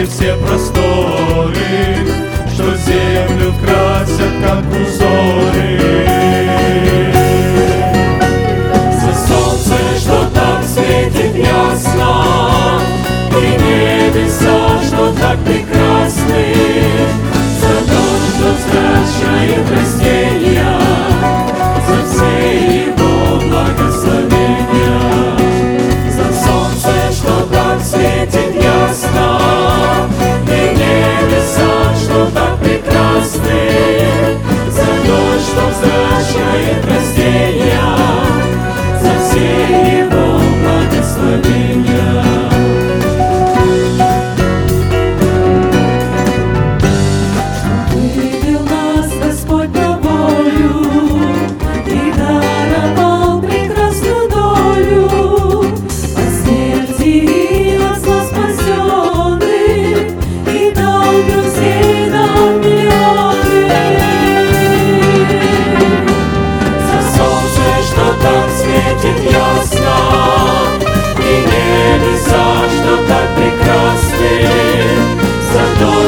[0.00, 1.54] и все просторы,
[2.52, 5.69] Что землю красят, как узоры.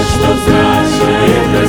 [0.02, 0.88] Chcesz to zdać,
[1.28, 1.68] jedne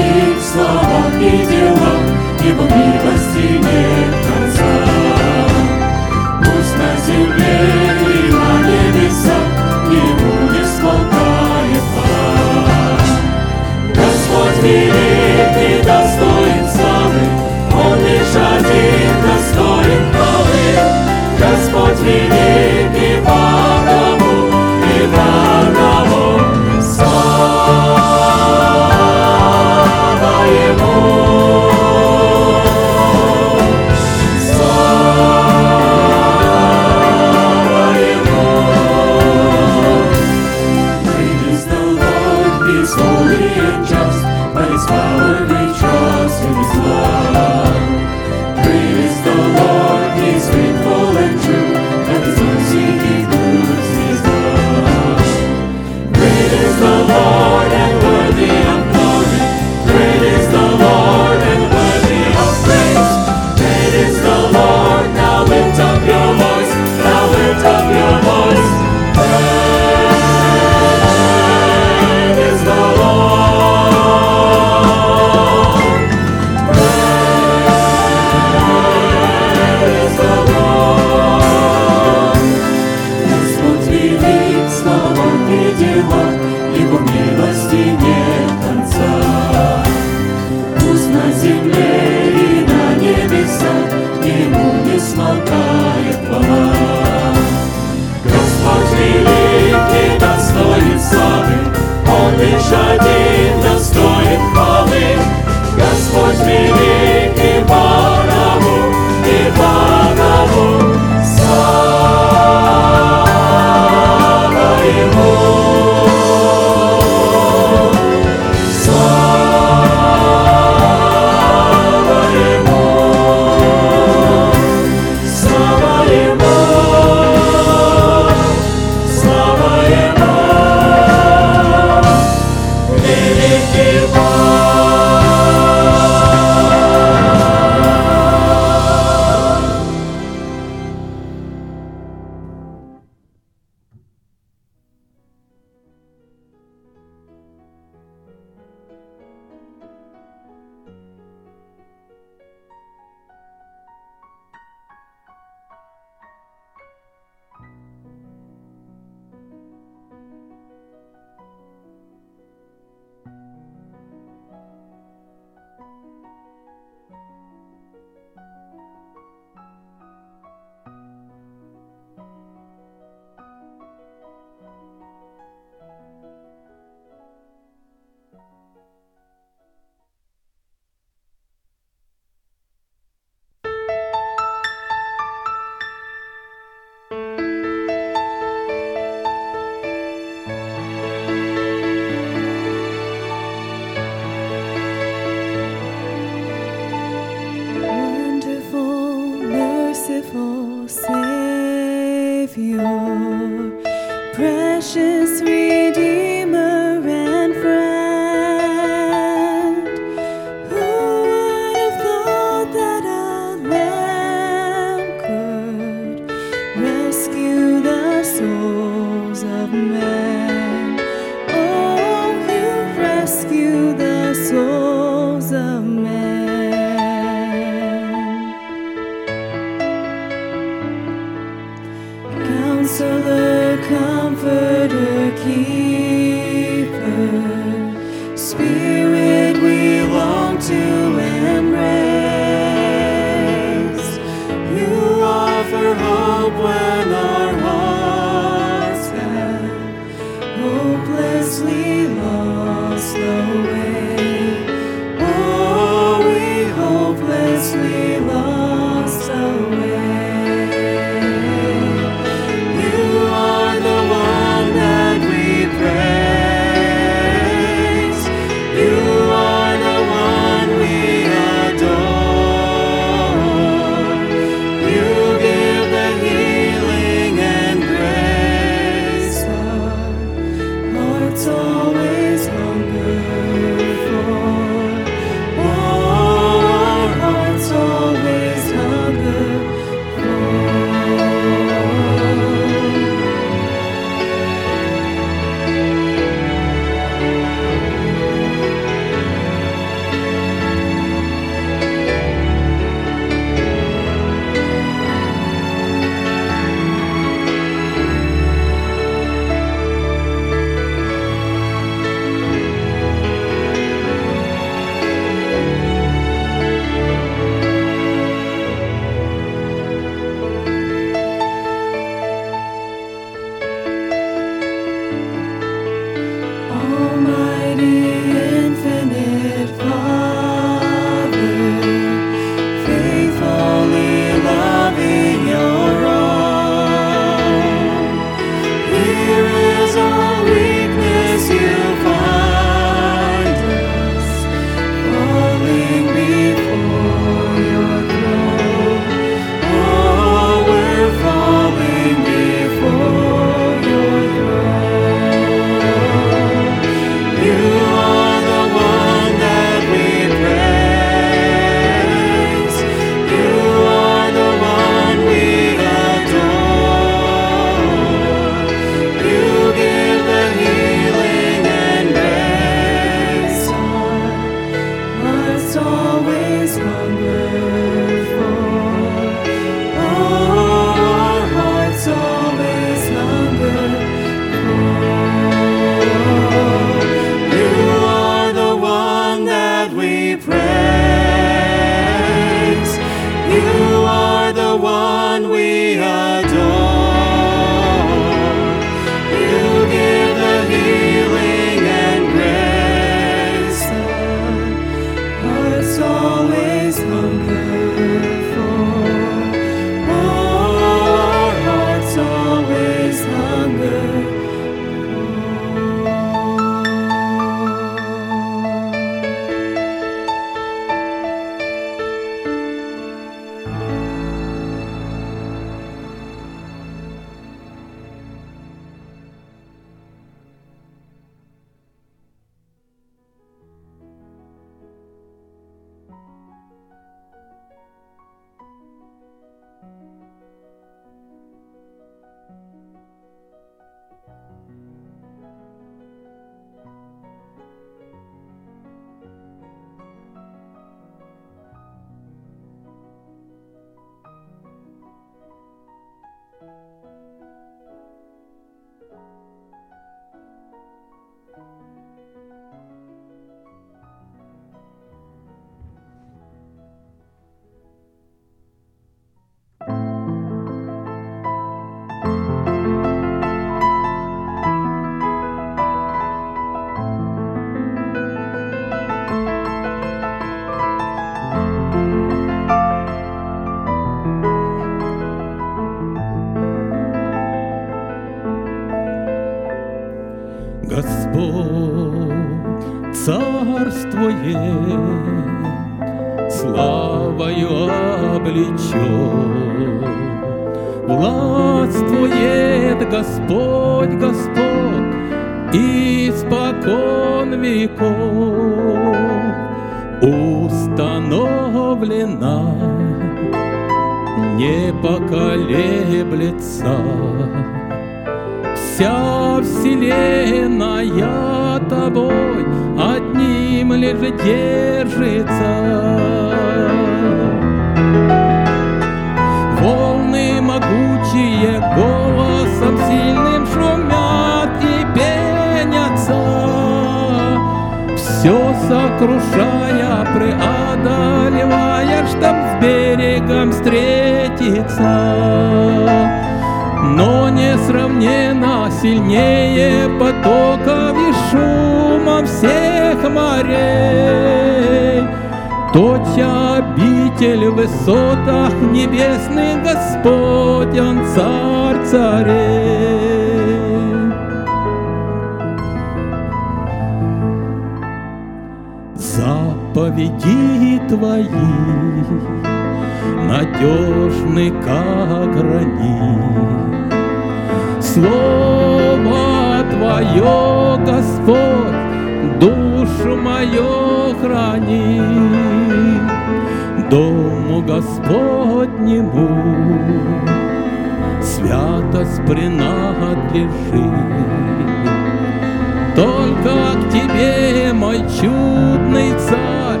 [596.16, 600.00] Только к Тебе, мой чудный царь,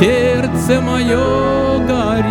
[0.00, 2.24] сердце мое горит.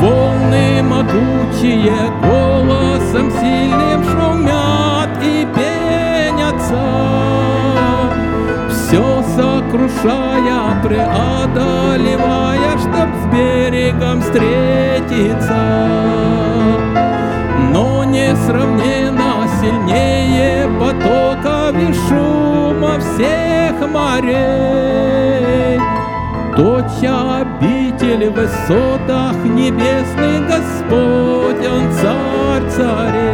[0.00, 6.86] Волны могучие голосом сильным шумят и пенятся,
[8.70, 15.56] Все сокрушая, преодолевая, Чтоб с берегом встретиться.
[18.26, 25.78] Но несравненно сильнее потоков и шума всех морей.
[26.56, 33.25] Точь обитель в высотах небесных Господь, Он царь царей.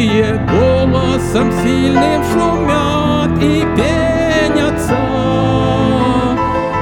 [0.00, 4.96] Могучие голосом сильным шумят и пенятся,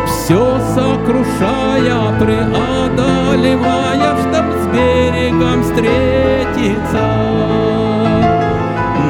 [0.07, 7.07] Все сокрушая, преодолевая, Чтоб с берегом встретиться.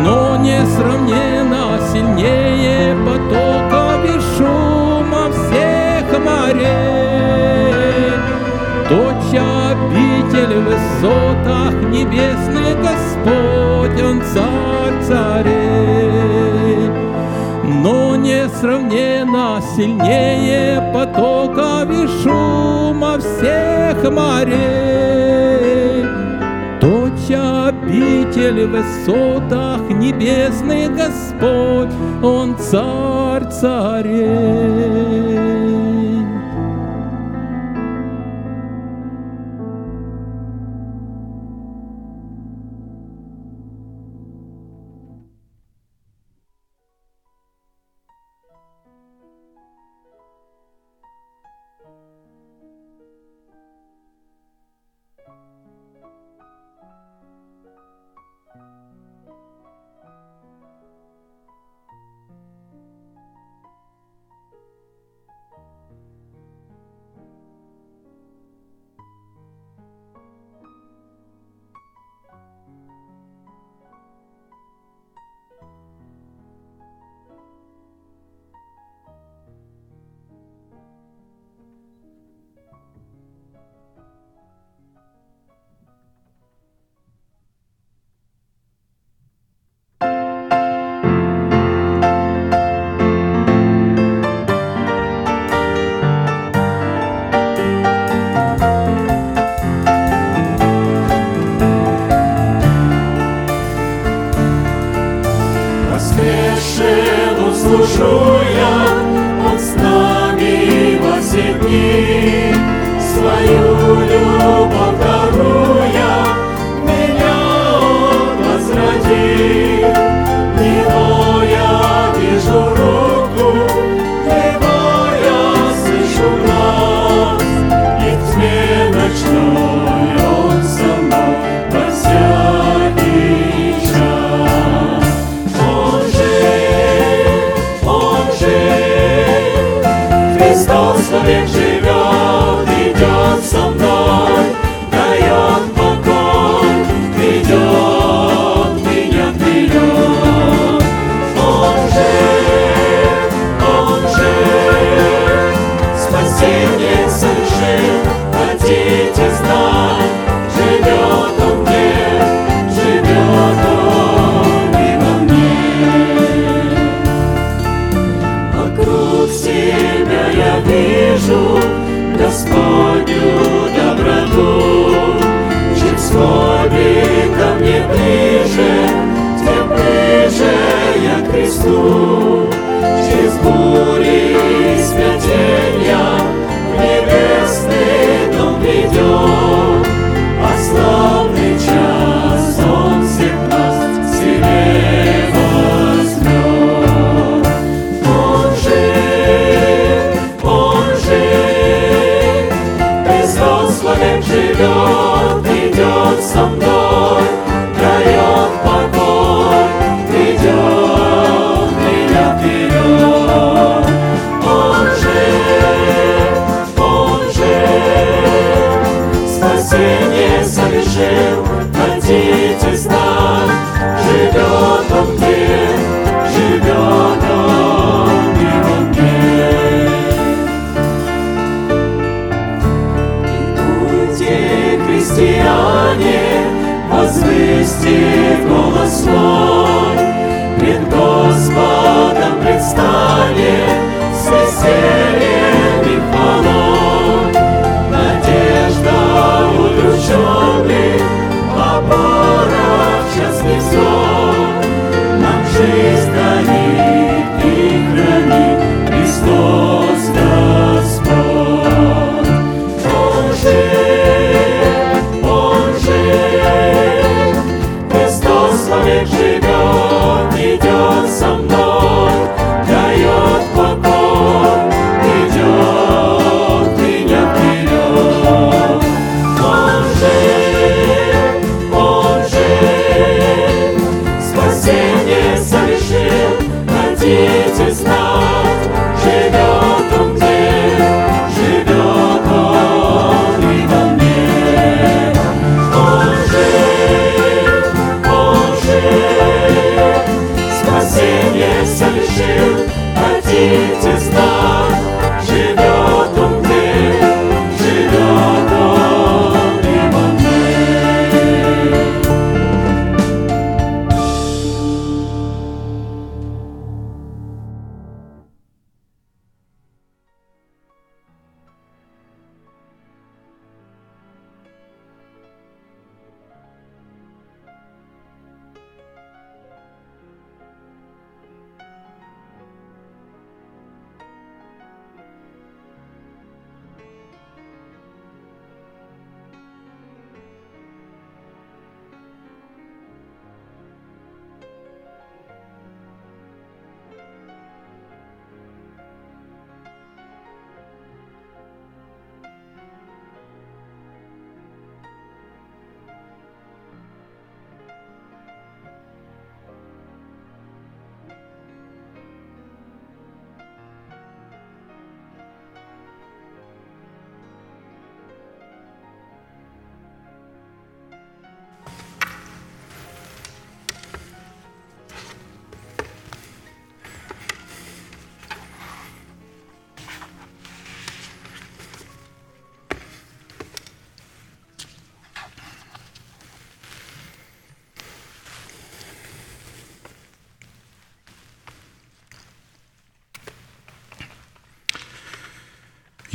[0.04, 7.28] Но несравненно сильнее потоков и шума всех морей.
[8.88, 13.47] Точь обитель в высотах небесных Господь,
[15.08, 16.90] царей.
[17.82, 26.04] Но несравненно сильнее потоков и шума всех морей.
[26.80, 31.92] Точь обитель в высотах небесных Господь,
[32.22, 35.07] Он царь царей.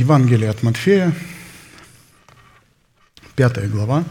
[0.03, 1.13] Евангелие от Матфея,
[3.37, 4.03] 5 глава,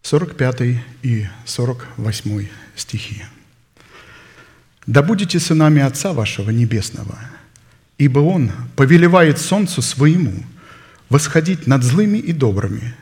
[0.00, 3.22] 45 и 48 стихи.
[4.86, 7.18] «Да будете сынами Отца вашего Небесного,
[7.98, 10.32] ибо Он повелевает солнцу своему
[11.10, 12.94] восходить над злыми и добрыми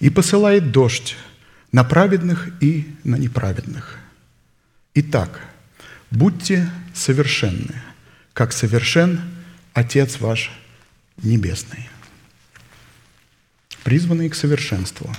[0.00, 1.16] и посылает дождь
[1.70, 3.98] на праведных и на неправедных.
[4.94, 5.42] Итак,
[6.10, 7.80] будьте совершенны,
[8.32, 9.20] как совершен
[9.74, 10.50] Отец ваш
[11.22, 11.88] Небесный.
[13.84, 15.14] Призванные к совершенству.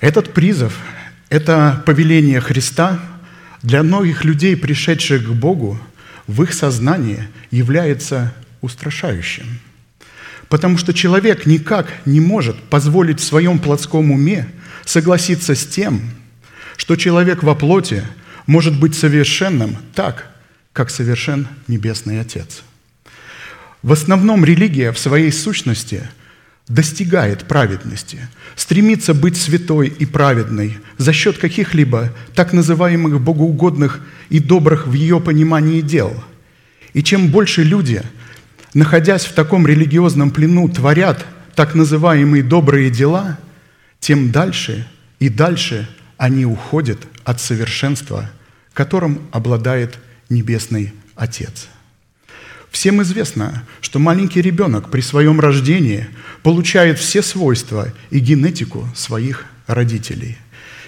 [0.00, 0.78] Этот призыв–
[1.28, 3.00] это повеление Христа
[3.62, 5.80] для многих людей, пришедших к Богу,
[6.26, 9.60] в их сознании является устрашающим.
[10.48, 14.48] Потому что человек никак не может позволить в своем плотском уме
[14.84, 16.02] согласиться с тем,
[16.76, 18.04] что человек во плоти
[18.46, 20.30] может быть совершенным так,
[20.72, 22.62] как совершен Небесный Отец.
[23.82, 26.08] В основном религия в своей сущности
[26.68, 34.86] достигает праведности, стремится быть святой и праведной за счет каких-либо так называемых богоугодных и добрых
[34.86, 36.12] в ее понимании дел.
[36.92, 38.02] И чем больше люди,
[38.74, 43.38] находясь в таком религиозном плену, творят так называемые добрые дела,
[43.98, 48.30] тем дальше и дальше они уходят от совершенства,
[48.72, 51.68] которым обладает Небесный Отец.
[52.72, 56.08] Всем известно, что маленький ребенок при своем рождении
[56.42, 60.38] получает все свойства и генетику своих родителей.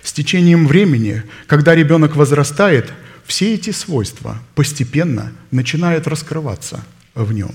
[0.02, 2.92] С течением времени, когда ребенок возрастает,
[3.26, 6.82] все эти свойства постепенно начинают раскрываться
[7.14, 7.52] в нем.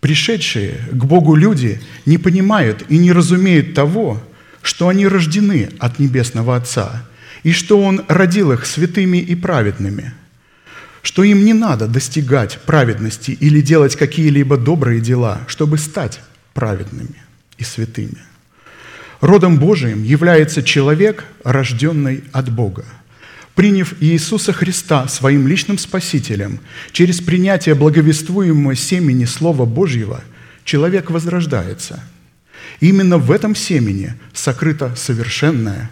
[0.00, 4.22] Пришедшие к Богу люди не понимают и не разумеют того,
[4.62, 7.06] что они рождены от Небесного Отца,
[7.42, 10.14] и что Он родил их святыми и праведными–
[11.04, 16.20] что им не надо достигать праведности или делать какие-либо добрые дела, чтобы стать
[16.54, 17.22] праведными
[17.58, 18.16] и святыми.
[19.20, 22.86] Родом Божиим является человек, рожденный от Бога.
[23.54, 26.58] Приняв Иисуса Христа своим личным Спасителем,
[26.90, 30.22] через принятие благовествуемого семени Слова Божьего,
[30.64, 32.02] человек возрождается.
[32.80, 35.90] именно в этом семени сокрыта совершенная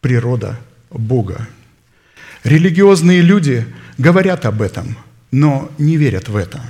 [0.00, 0.58] природа
[0.90, 1.46] Бога.
[2.42, 3.66] Религиозные люди–
[3.98, 4.96] говорят об этом,
[5.30, 6.60] но не верят в это.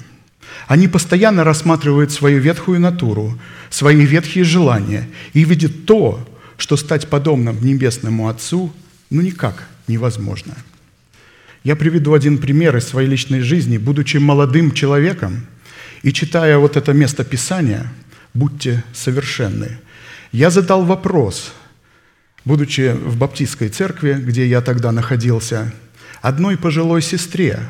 [0.67, 3.39] Они постоянно рассматривают свою ветхую натуру,
[3.71, 8.73] свои ветхие желания и видят то, что стать подобным Небесному Отцу
[9.11, 10.55] ну никак невозможно.
[11.63, 13.79] Я приведу один пример из своей личной жизни.
[13.79, 15.47] Будучи молодым человеком
[16.03, 17.93] и читая вот это место Писания
[18.35, 19.79] «Будьте совершенны»,
[20.33, 21.53] я задал вопрос,
[22.45, 25.73] будучи в баптистской церкви, где я тогда находился–
[26.23, 27.61] одной пожилой сестре,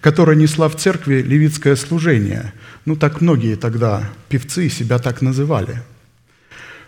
[0.00, 2.52] которая несла в церкви левитское служение.
[2.84, 5.82] Ну, так многие тогда певцы себя так называли.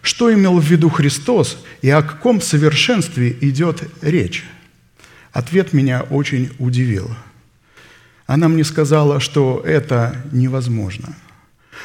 [0.01, 4.45] Что имел в виду Христос и о каком совершенстве идет речь?
[5.33, 7.15] Ответ меня очень удивил.
[8.27, 11.15] Она мне сказала, что это невозможно.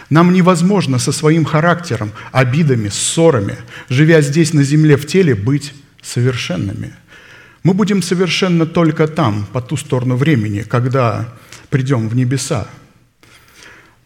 [0.10, 3.58] Нам невозможно со своим характером, обидами, ссорами,
[3.90, 6.94] живя здесь на земле в теле, быть совершенными–
[7.68, 11.34] мы будем совершенно только там, по ту сторону времени, когда
[11.70, 12.66] придем в небеса.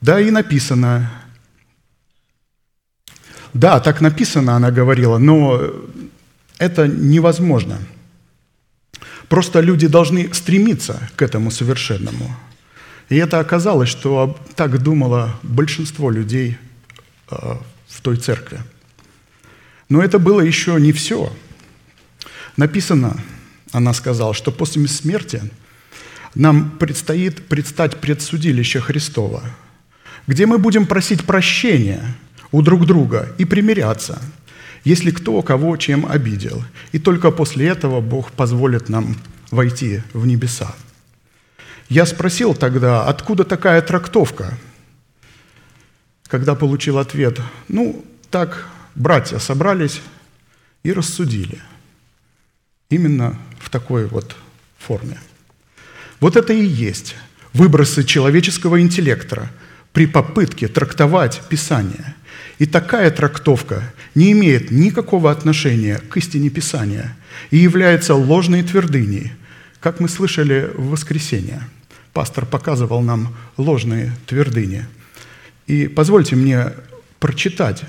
[0.02, 1.12] Да, и написано.
[3.54, 5.62] Да, так написано, она говорила, но
[6.58, 7.78] это невозможно.
[9.30, 12.36] Просто люди должны стремиться к этому совершенному.
[13.10, 16.58] И это оказалось, что так думало большинство людей
[17.30, 17.36] э,
[17.88, 18.58] в той церкви.
[19.88, 21.32] Но это было еще не все.
[22.58, 23.22] Написано,
[23.72, 25.42] она сказала, что после смерти
[26.36, 29.44] нам предстоит предстать пред судилище Христова,
[30.28, 32.16] где мы будем просить прощения
[32.52, 34.22] у друг друга и примиряться,
[34.84, 36.64] если кто кого чем обидел.
[36.92, 39.18] И только после этого Бог позволит нам
[39.52, 40.74] войти в небеса.
[41.90, 44.58] Я спросил тогда, откуда такая трактовка?
[46.28, 50.02] Когда получил ответ, ну, так братья собрались
[50.84, 51.60] и рассудили–
[52.92, 54.36] именно в такой вот
[54.78, 55.18] форме.
[56.20, 57.16] Вот это и есть
[57.54, 59.50] выбросы человеческого интеллекта
[59.94, 62.16] при попытке трактовать Писание.
[62.60, 63.84] И такая трактовка
[64.16, 67.18] не имеет никакого отношения к истине Писания
[67.50, 69.34] и является ложной твердыней,
[69.80, 71.62] как мы слышали в воскресенье.
[72.14, 74.86] Пастор показывал нам ложные твердыни.
[75.68, 76.74] И позвольте мне
[77.20, 77.84] прочитать.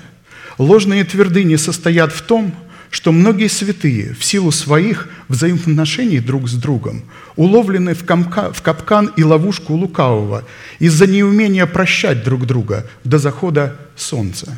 [0.57, 2.55] Ложные твердыни состоят в том,
[2.93, 7.01] что многие святые в силу своих взаимоотношений друг с другом
[7.35, 10.43] уловлены в, комка, в капкан и ловушку лукавого
[10.77, 14.55] из-за неумения прощать друг друга до захода солнца.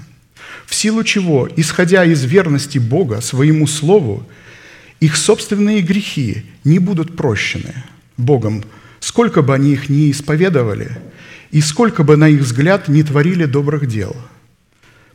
[0.65, 4.27] В силу чего, исходя из верности Бога своему Слову,
[4.99, 7.85] их собственные грехи не будут прощены
[8.17, 8.65] Богом,
[8.99, 10.97] сколько бы они их ни исповедовали
[11.51, 14.13] и сколько бы, на их взгляд, не творили добрых дел–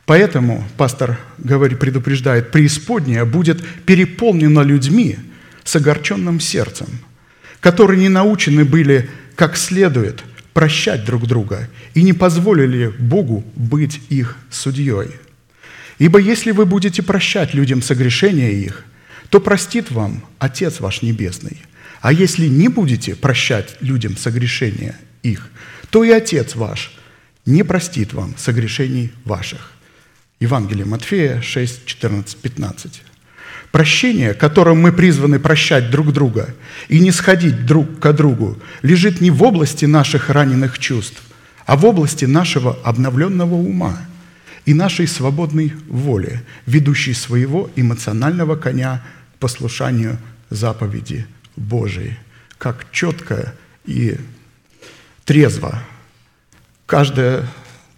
[0.05, 5.17] Поэтому, пастор говорит, предупреждает, преисподняя будет переполнена людьми
[5.63, 6.87] с огорченным сердцем,
[7.59, 10.23] которые не научены были как следует
[10.53, 15.07] прощать друг друга и не позволили Богу быть их судьей.
[15.97, 18.83] Ибо если вы будете прощать людям согрешения их,
[19.29, 21.61] то простит вам Отец ваш Небесный.
[22.01, 25.49] А если не будете прощать людям согрешения их,
[25.89, 26.91] то и Отец ваш
[27.45, 29.71] не простит вам согрешений ваших.
[30.41, 33.03] Евангелие Матфея 6, 14, 15.
[33.71, 36.53] Прощение, которым мы призваны прощать друг друга
[36.89, 41.21] и не сходить друг к другу, лежит не в области наших раненых чувств,
[41.67, 43.99] а в области нашего обновленного ума
[44.65, 49.03] и нашей свободной воли, ведущей своего эмоционального коня
[49.35, 50.17] к послушанию
[50.49, 52.17] заповеди Божией.
[52.57, 53.53] Как четко
[53.85, 54.17] и
[55.23, 55.83] трезво
[56.87, 57.47] каждая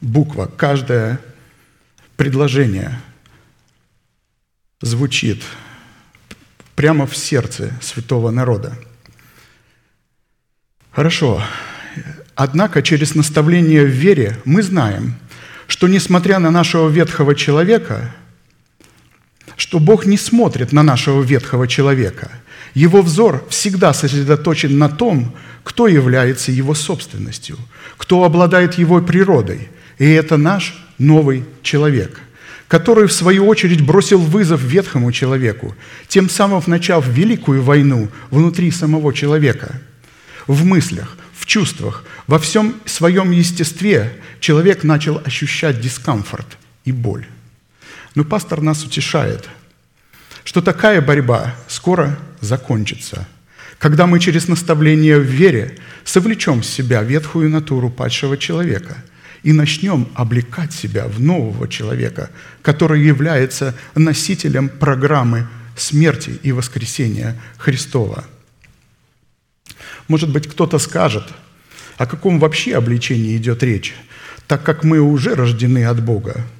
[0.01, 1.21] буква, каждая
[2.17, 2.99] предложение
[4.81, 5.41] звучит
[6.75, 8.77] прямо в сердце святого народа.
[10.91, 11.41] Хорошо.
[12.35, 15.15] Однако через наставление в вере мы знаем,
[15.67, 18.13] что несмотря на нашего ветхого человека,
[19.55, 22.31] что Бог не смотрит на нашего ветхого человека.
[22.73, 27.57] Его взор всегда сосредоточен на том, кто является его собственностью,
[27.97, 29.69] кто обладает его природой.
[29.99, 32.19] И это наш новый человек,
[32.67, 35.75] который, в свою очередь, бросил вызов ветхому человеку,
[36.07, 39.79] тем самым начав великую войну внутри самого человека.
[40.47, 47.25] В мыслях, в чувствах, во всем своем естестве человек начал ощущать дискомфорт и боль.
[48.15, 49.47] Но пастор нас утешает,
[50.43, 53.27] что такая борьба скоро закончится,
[53.79, 58.97] когда мы через наставление в вере совлечем в себя ветхую натуру падшего человека
[59.43, 62.29] и начнем облекать себя в нового человека,
[62.61, 68.23] который является носителем программы смерти и воскресения Христова.
[70.07, 71.25] Может быть, кто-то скажет,
[71.97, 73.93] о каком вообще обличении идет речь,
[74.47, 76.45] так как мы уже рождены от Бога–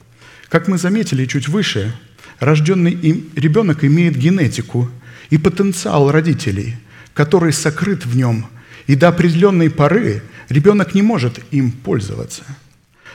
[0.53, 1.95] как мы заметили чуть выше,
[2.39, 4.87] рожденный им ребенок имеет генетику
[5.31, 6.75] и потенциал родителей,
[7.15, 8.45] который сокрыт в нем,
[8.85, 12.43] и до определенной поры ребенок не может им пользоваться.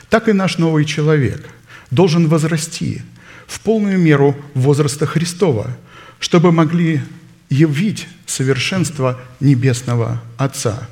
[0.09, 1.47] Так и наш новый человек
[1.91, 3.01] должен возрасти
[3.47, 5.75] в полную меру возраста Христова,
[6.19, 7.01] чтобы могли
[7.49, 10.87] явить совершенство Небесного Отца.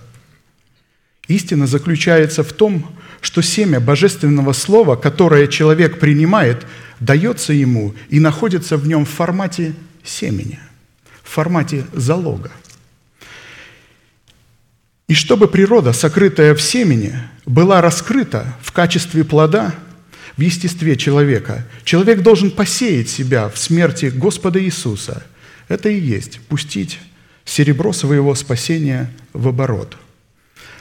[1.27, 6.65] Истина заключается в том, что семя божественного слова, которое человек принимает,
[6.99, 10.59] дается ему и находится в нем в формате семени,
[11.23, 12.51] в формате залога.
[15.07, 17.13] И чтобы природа, сокрытая в семени,
[17.45, 19.73] была раскрыта в качестве плода
[20.35, 25.25] в естестве человека, человек должен посеять себя в смерти Господа Иисуса.
[25.69, 26.99] Это и есть пустить
[27.45, 29.97] серебро своего спасения в оборот.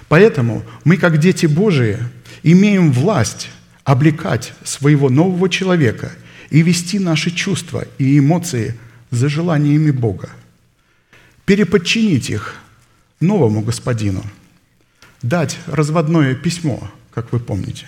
[0.09, 1.99] Поэтому мы, как дети Божии,
[2.43, 3.51] имеем власть
[3.85, 6.11] облекать своего нового человека
[6.51, 8.75] и вести наши чувства и эмоции
[9.13, 10.31] за желаниями Бога,
[11.45, 12.57] переподчинить их
[13.21, 14.23] новому господину,
[15.23, 17.87] дать разводное письмо, как вы помните.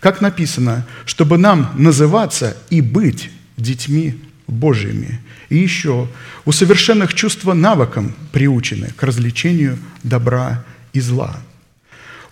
[0.00, 5.20] Как написано, чтобы нам называться и быть детьми Божьими.
[5.48, 6.08] И еще,
[6.44, 11.36] у совершенных чувства навыкам приучены к развлечению добра и зла–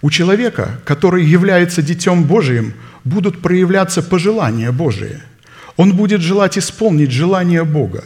[0.02, 5.20] у человека, который является Детем Божиим, будут проявляться пожелания Божии.
[5.76, 8.04] Он будет желать исполнить желание Бога.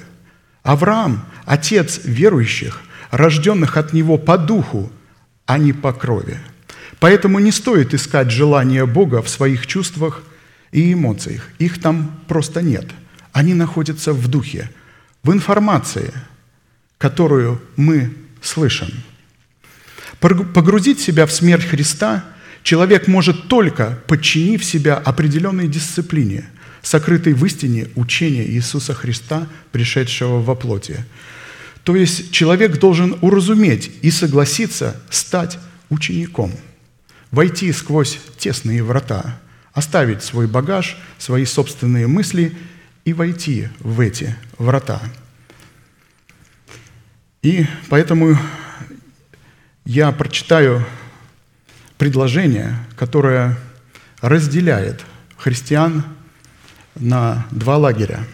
[0.62, 2.80] Авраам– отец верующих,
[3.11, 4.90] рожденных от него по духу,
[5.46, 6.38] а не по крови.
[6.98, 10.22] Поэтому не стоит искать желания Бога в своих чувствах
[10.72, 11.48] и эмоциях.
[11.58, 12.86] Их там просто нет.
[13.32, 14.70] Они находятся в духе,
[15.22, 16.12] в информации,
[16.98, 18.88] которую мы слышим–
[20.20, 22.24] Погрузить себя в смерть Христа
[22.62, 26.44] человек может только подчинив себя определенной дисциплине,
[26.82, 31.04] сокрытой в истине учения Иисуса Христа, пришедшего во плоти.
[31.85, 35.59] То есть человек должен уразуметь и согласиться стать
[35.89, 36.53] учеником,
[37.31, 39.41] войти сквозь тесные врата,
[39.72, 42.57] оставить свой багаж, свои собственные мысли
[43.05, 45.01] и войти в эти врата.
[47.43, 48.37] И поэтому
[49.85, 50.87] я прочитаю
[51.97, 53.59] предложение, которое
[54.20, 55.05] разделяет
[55.39, 56.05] христиан
[56.95, 58.26] на два лагеря.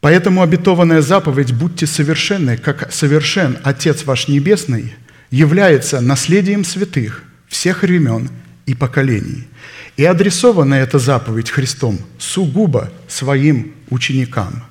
[0.00, 4.94] Поэтому обетованная заповедь «Будьте совершенны, как совершен Отец ваш Небесный»
[5.30, 8.28] является наследием святых всех времен
[8.66, 9.46] и поколений.
[9.96, 14.64] И адресована эта заповедь Христом сугубо своим ученикам.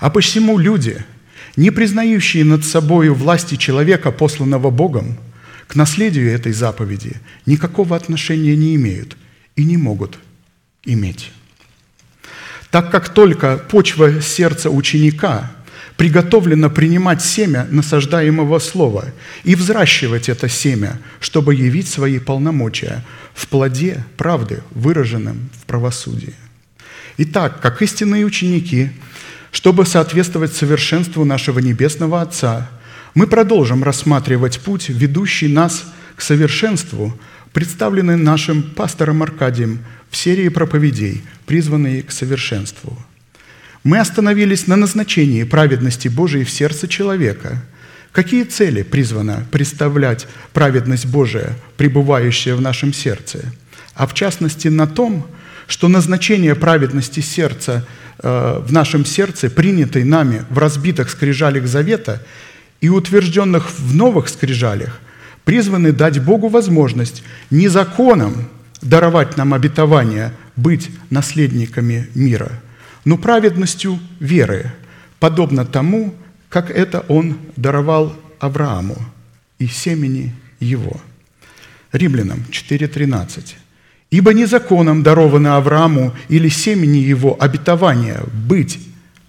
[0.00, 1.04] А почему люди–
[1.56, 5.18] не признающие над собой власти человека, посланного Богом,
[5.66, 7.16] к наследию этой заповеди
[7.46, 9.16] никакого отношения не имеют
[9.56, 10.18] и не могут
[10.84, 11.30] иметь.
[12.72, 15.52] Так как только почва сердца ученика
[15.96, 19.04] приготовлена принимать семя насаждаемого слова
[19.44, 23.04] и взращивать это семя, чтобы явить свои полномочия
[23.34, 26.34] в плоде правды, выраженном в правосудии.
[27.18, 28.90] Итак, как истинные ученики–
[29.52, 32.70] чтобы соответствовать совершенству нашего Небесного Отца,
[33.14, 35.84] мы продолжим рассматривать путь, ведущий нас
[36.16, 37.16] к совершенству,
[37.52, 39.80] представленный нашим пастором Аркадием
[40.10, 42.96] в серии проповедей, призванные к совершенству.
[43.84, 47.62] Мы остановились на назначении праведности Божией в сердце человека.
[48.12, 53.40] Какие цели призвано представлять праведность Божия, пребывающая в нашем сердце?
[53.94, 55.26] А в частности на том,
[55.66, 57.86] что назначение праведности сердца
[58.22, 62.22] э, в нашем сердце, принятой нами в разбитых скрижалях завета
[62.80, 65.00] и утвержденных в новых скрижалях,
[65.44, 68.48] призваны дать Богу возможность не законом
[68.80, 72.60] даровать нам обетование быть наследниками мира,
[73.04, 74.72] но праведностью веры,
[75.18, 76.14] подобно тому,
[76.48, 78.96] как это Он даровал Аврааму
[79.58, 81.00] и семени его.
[81.92, 83.54] Римлянам 4.13.
[84.10, 88.78] «Ибо не законом даровано Аврааму или семени его обетование быть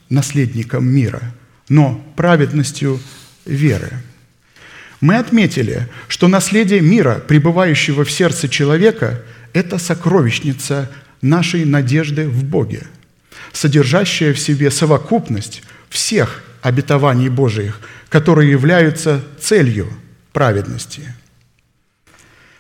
[0.09, 1.21] наследником мира,
[1.69, 2.99] но праведностью
[3.45, 3.91] веры».
[5.03, 10.89] Мы отметили, что наследие мира, пребывающего в сердце человека, это сокровищница
[11.21, 12.83] нашей надежды в Боге,
[13.51, 19.89] содержащая в себе совокупность всех обетований Божиих, которые являются целью
[20.31, 21.01] праведности.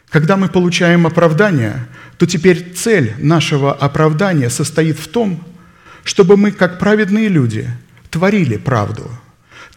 [0.09, 1.87] Когда мы получаем оправдание,
[2.17, 5.41] то теперь цель нашего оправдания состоит в том,
[6.03, 7.69] чтобы мы, как праведные люди,
[8.09, 9.09] творили правду.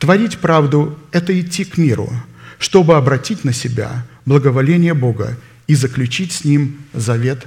[0.00, 2.12] Творить правду– это идти к миру–
[2.58, 5.36] чтобы обратить на себя благоволение Бога
[5.66, 7.46] и заключить с Ним завет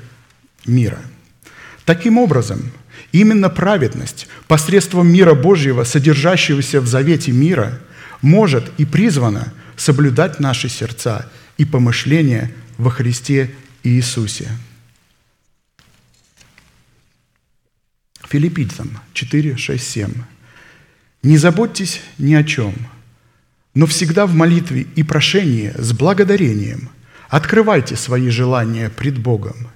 [0.66, 1.00] мира.
[1.86, 2.72] Таким образом,
[3.12, 7.80] именно праведность посредством мира Божьего, содержащегося в завете мира,
[8.22, 13.52] может и призвана соблюдать наши сердца и помышления во Христе
[13.84, 14.50] Иисусе.
[18.28, 20.12] Филиппийцам 4, 6, 7.
[21.24, 22.76] «Не заботьтесь ни о чем–
[23.74, 26.90] но всегда в молитве и прошении с благодарением
[27.30, 29.68] открывайте свои желания пред Богом.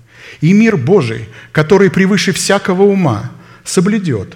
[0.42, 3.32] И мир Божий, который превыше всякого ума,
[3.64, 4.36] соблюдет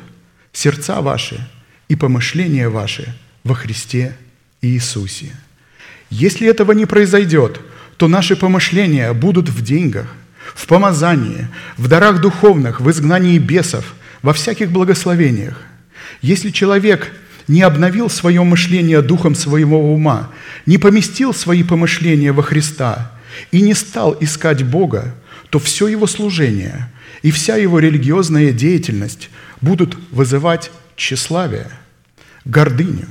[0.53, 1.47] сердца ваши
[1.87, 4.15] и помышления ваши во Христе
[4.61, 5.31] Иисусе.
[6.09, 7.59] Если этого не произойдет,
[7.97, 10.07] то наши помышления будут в деньгах,
[10.53, 11.47] в помазании,
[11.77, 15.59] в дарах духовных, в изгнании бесов, во всяких благословениях.
[16.21, 17.11] Если человек–
[17.47, 20.29] не обновил свое мышление духом своего ума,
[20.65, 23.11] не поместил свои помышления во Христа
[23.51, 25.15] и не стал искать Бога,
[25.49, 26.91] то все его служение
[27.21, 29.29] и вся его религиозная деятельность
[29.61, 31.69] будут вызывать тщеславие,
[32.45, 33.07] гордыню.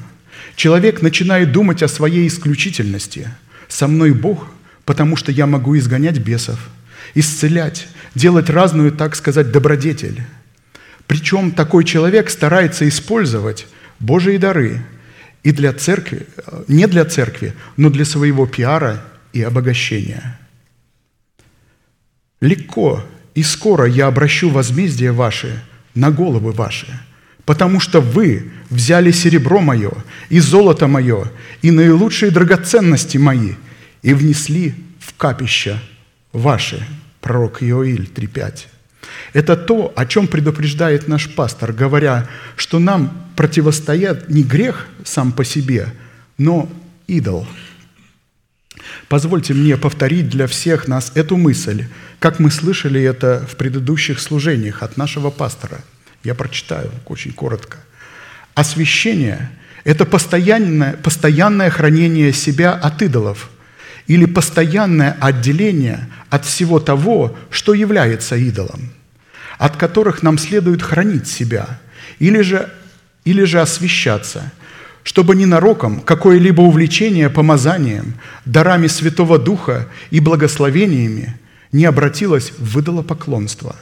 [0.55, 3.29] Человек начинает думать о своей исключительности.
[3.69, 4.49] «Со мной Бог,
[4.85, 6.59] потому что я могу изгонять бесов,
[7.15, 10.23] исцелять, делать разную, так сказать, добродетель».
[11.07, 13.67] Причем такой человек старается использовать
[14.01, 14.83] Божьи дары
[15.43, 16.27] и для церкви,
[16.69, 20.39] не для церкви, но для своего пиара и обогащения.
[22.41, 25.63] Легко и скоро я обращу возмездие ваше
[25.95, 27.01] на головы ваши,
[27.45, 29.93] потому что вы взяли серебро мое
[30.29, 31.31] и золото мое
[31.63, 33.55] и наилучшие драгоценности мои
[34.03, 35.83] и внесли в капища
[36.33, 36.87] ваши.
[37.21, 38.67] Пророк Иоиль 3.5.
[39.33, 45.45] Это то, о чем предупреждает наш пастор, говоря, что нам противостоят не грех сам по
[45.45, 45.93] себе,
[46.39, 46.71] но
[47.07, 47.47] идол.
[49.09, 51.87] Позвольте мне повторить для всех нас эту мысль,
[52.19, 55.81] как мы слышали это в предыдущих служениях от нашего пастора.
[56.25, 57.79] Я прочитаю очень коротко.
[58.55, 59.51] Освящение–
[59.85, 63.51] это постоянное, постоянное хранение себя от идолов
[64.07, 68.96] или постоянное отделение от всего того, что является идолом
[69.59, 71.81] от которых нам следует хранить себя,
[72.19, 72.73] или же,
[73.25, 74.53] или же освящаться,
[75.03, 81.39] чтобы ненароком какое-либо увлечение помазанием, дарами Святого Духа и благословениями
[81.73, 83.77] не обратилось в выдалопоклонство.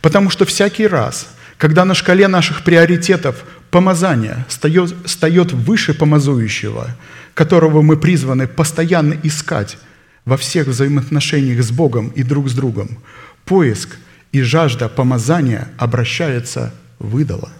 [0.00, 6.96] Потому что всякий раз, когда на шкале наших приоритетов помазание встает, встает выше помазующего,
[7.34, 9.78] которого мы призваны постоянно искать
[10.24, 12.98] во всех взаимоотношениях с Богом и друг с другом,
[13.44, 13.96] поиск
[14.34, 17.52] и жажда помазания обращается в идола.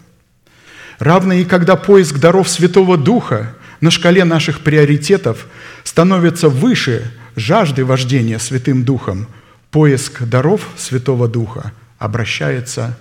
[0.99, 5.47] Равно и когда поиск даров Святого Духа на шкале наших приоритетов
[5.85, 9.29] становится выше жажды вождения Святым Духом,
[9.70, 12.99] поиск даров Святого Духа обращается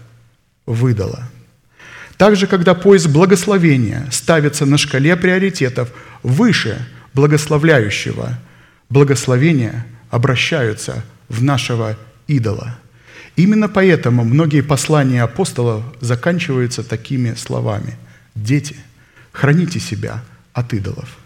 [0.68, 1.28] в идола.
[2.18, 6.78] Также, когда поиск благословения ставится на шкале приоритетов выше
[7.16, 8.38] благословляющего,
[8.90, 11.98] благословения обращаются в нашего
[12.28, 12.78] идола–
[13.36, 17.96] Именно поэтому многие послания апостолов заканчиваются такими словами.
[18.36, 18.76] «Дети,
[19.32, 20.24] храните себя
[20.54, 21.18] от идолов».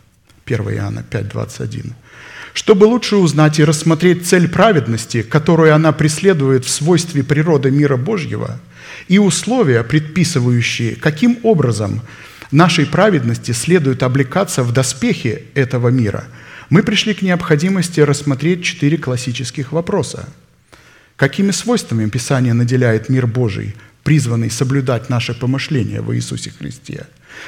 [0.45, 1.93] 1 Иоанна 5, 21.
[2.53, 8.59] Чтобы лучше узнать и рассмотреть цель праведности, которую она преследует в свойстве природы мира Божьего,
[9.09, 12.01] и условия, предписывающие, каким образом
[12.51, 16.23] нашей праведности следует облекаться в доспехи этого мира,
[16.69, 20.29] мы пришли к необходимости рассмотреть четыре классических вопроса–
[21.17, 27.07] Какими свойствами Писание наделяет мир Божий, призванный соблюдать наше помышление во Иисусе Христе?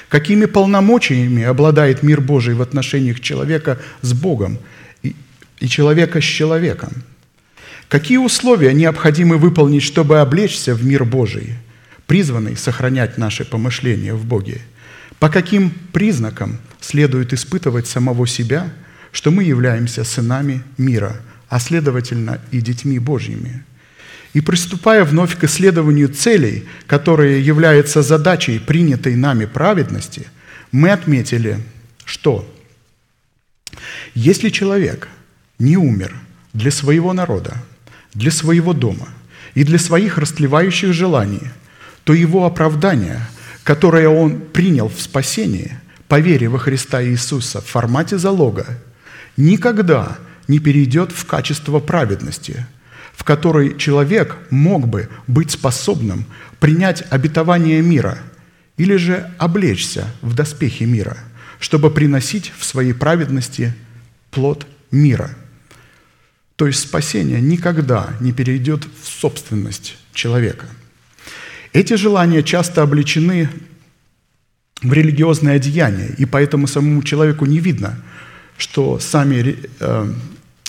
[0.09, 4.57] Какими полномочиями обладает мир Божий в отношениях человека с Богом
[5.03, 5.15] и,
[5.59, 6.89] и человека с человеком?
[7.89, 11.53] Какие условия необходимо выполнить, чтобы облечься в мир Божий,
[12.07, 14.61] призванный сохранять наши помышления в Боге?
[15.19, 18.73] По каким признакам следует испытывать самого себя,
[19.11, 23.63] что мы являемся сынами мира, а следовательно и детьми Божьими?
[24.33, 30.27] И приступая вновь к исследованию целей, которые являются задачей принятой нами праведности,
[30.71, 31.59] мы отметили,
[32.05, 32.47] что
[34.13, 35.07] если человек
[35.57, 36.15] не умер
[36.53, 37.55] для своего народа,
[38.13, 39.09] для своего дома
[39.55, 41.41] и для своих растлевающих желаний,
[42.03, 43.21] то его оправдание,
[43.63, 48.65] которое он принял в спасении, по вере во Христа Иисуса в формате залога,
[49.37, 52.65] никогда не перейдет в качество праведности,
[53.13, 56.25] в которой человек мог бы быть способным
[56.59, 58.17] принять обетование мира
[58.77, 61.17] или же облечься в доспехи мира,
[61.59, 63.75] чтобы приносить в своей праведности
[64.31, 65.29] плод мира–
[66.59, 70.65] то есть спасение никогда не перейдет в собственность человека.
[71.71, 73.49] Эти желания часто обличены
[74.81, 78.03] в религиозное одеяние, и поэтому самому человеку не видно,
[78.57, 80.13] что сами э,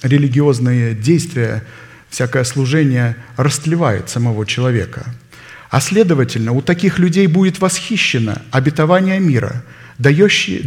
[0.03, 1.63] религиозные действия,
[2.09, 5.15] всякое служение растлевает самого человека.
[5.71, 9.65] А следовательно, у таких людей будет восхищено обетование мира,
[9.99, 10.61] дающее,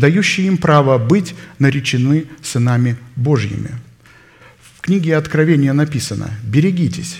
[0.46, 3.72] им право быть наречены сынами Божьими–
[4.84, 7.18] книге Откровения написано «Берегитесь,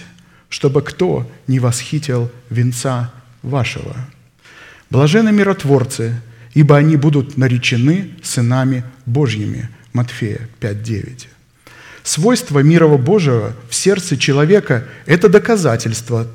[0.50, 3.96] чтобы кто не восхитил венца вашего.
[4.90, 6.22] Блажены миротворцы,
[6.54, 9.70] ибо они будут наречены сынами Божьими».
[9.94, 11.28] Матфея 5.9.
[12.04, 16.28] Свойство мирова Божьего в сердце человека– это доказательство,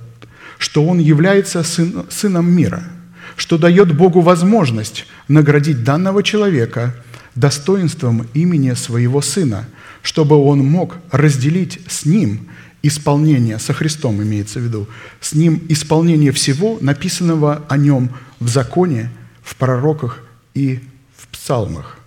[0.59, 2.83] что он является сын, сыном мира,
[3.37, 6.95] что дает Богу возможность наградить данного человека
[7.35, 9.67] достоинством имени своего сына–
[10.03, 12.49] чтобы он мог разделить с ним
[12.83, 14.87] исполнение, со Христом имеется в виду,
[15.21, 18.11] с ним исполнение всего, написанного о нем
[18.41, 19.11] в законе,
[19.43, 20.21] в пророках
[20.55, 20.81] и
[21.17, 21.98] в псалмах.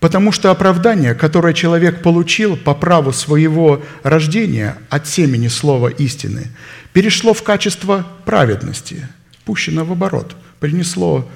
[0.00, 6.46] Потому что оправдание, которое человек получил по праву своего рождения от семени слова истины,
[6.92, 9.08] перешло в качество праведности,
[9.44, 11.28] пущено в оборот, принесло,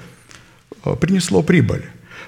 [0.85, 1.83] э, принесло прибыль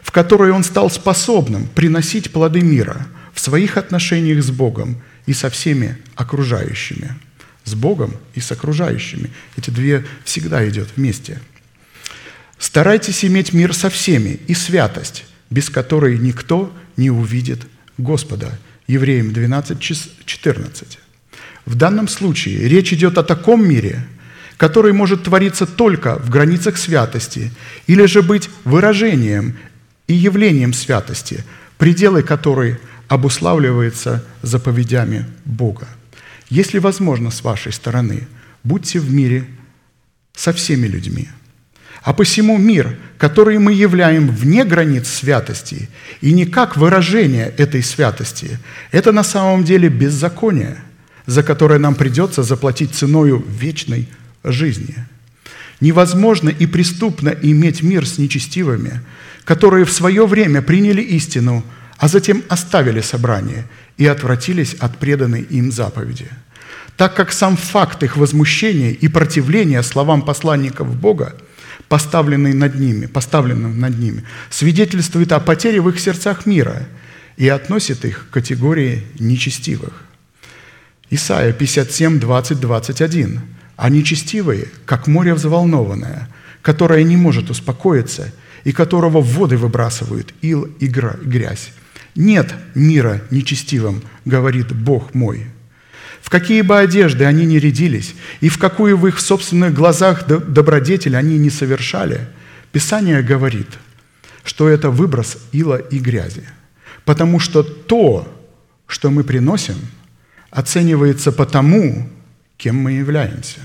[0.06, 5.50] в которой он стал способным приносить плоды мира в своих отношениях с Богом и со
[5.50, 7.16] всеми окружающими.
[7.64, 9.32] С Богом и с окружающими.
[9.58, 11.42] Эти две всегда идет вместе.
[12.60, 15.26] Старайтесь иметь мир со всеми и святость,
[15.56, 17.66] без которой никто не увидит
[17.98, 18.60] Господа.
[18.88, 19.80] Евреям 12,
[20.26, 21.00] 14.
[21.66, 24.06] В данном случае речь идет о таком мире,
[24.58, 27.52] который может твориться только в границах святости
[27.88, 29.56] или же быть выражением
[30.08, 31.46] и явлением святости,
[31.78, 32.78] пределы которой
[33.08, 35.88] обуславливаются заповедями Бога.
[36.50, 38.28] Если возможно с вашей стороны,
[38.66, 39.46] будьте в мире
[40.36, 41.30] со всеми людьми.
[42.06, 45.90] А посему мир, который мы являем вне границ святости
[46.22, 48.60] и не как выражение этой святости,
[48.92, 50.78] это на самом деле беззаконие,
[51.26, 54.08] за которое нам придется заплатить ценою вечной
[54.46, 54.96] жизни.
[55.82, 59.02] Невозможно и преступно иметь мир с нечестивыми–
[59.46, 61.64] которые в свое время приняли истину,
[61.98, 63.66] а затем оставили собрание
[63.98, 66.28] и отвратились от преданной им заповеди.
[66.98, 71.36] Так как сам факт их возмущения и противления словам посланников Бога,
[71.90, 76.88] поставленный над ними, поставленным над ними, свидетельствует о потере в их сердцах мира
[77.38, 80.04] и относит их к категории нечестивых.
[81.10, 83.42] Исайя 57, 20, 21.
[83.78, 86.30] «А нечестивые, как море взволнованное,
[86.62, 88.32] которое не может успокоиться–
[88.66, 91.72] и которого воды выбрасывают ил и грязь.
[92.16, 95.46] Нет мира нечестивым, говорит Бог мой.
[96.26, 101.16] В какие бы одежды они ни рядились, и в какую в их собственных глазах добродетель
[101.16, 102.28] они не совершали,
[102.72, 103.68] Писание говорит,
[104.44, 106.44] что это выброс ила и грязи.
[107.06, 108.28] Потому что то,
[108.88, 109.78] что мы приносим,
[110.50, 112.10] оценивается по тому,
[112.58, 113.60] кем мы являемся.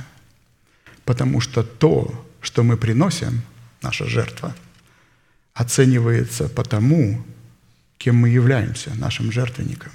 [1.07, 3.41] Потому что то, что мы приносим,
[3.81, 4.55] наша жертва–
[5.55, 7.23] оценивается по тому,
[7.99, 9.93] кем мы являемся, нашим жертвенником.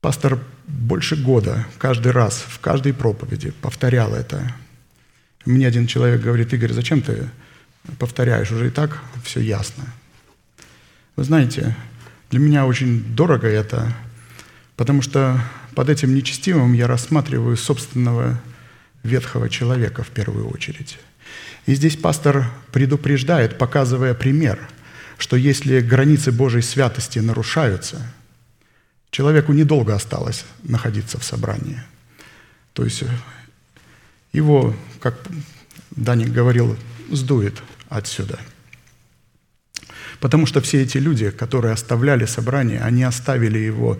[0.00, 4.54] Пастор больше года каждый раз в каждой проповеди повторял это.
[5.44, 7.28] Мне один человек говорит, Игорь, зачем ты
[7.98, 8.52] повторяешь?
[8.52, 9.84] Уже и так все ясно.
[11.16, 11.76] Вы знаете,
[12.30, 13.94] для меня очень дорого это,
[14.78, 15.40] Потому что
[15.74, 18.40] под этим нечестивым я рассматриваю собственного
[19.02, 21.00] ветхого человека в первую очередь.
[21.66, 24.60] И здесь пастор предупреждает, показывая пример,
[25.18, 28.06] что если границы Божьей святости нарушаются,
[29.10, 31.80] человеку недолго осталось находиться в собрании.
[32.72, 33.04] То есть
[34.32, 35.18] его, как
[35.90, 36.76] Даник говорил,
[37.10, 38.38] сдует отсюда.
[40.20, 43.98] Потому что все эти люди, которые оставляли собрание, они оставили его,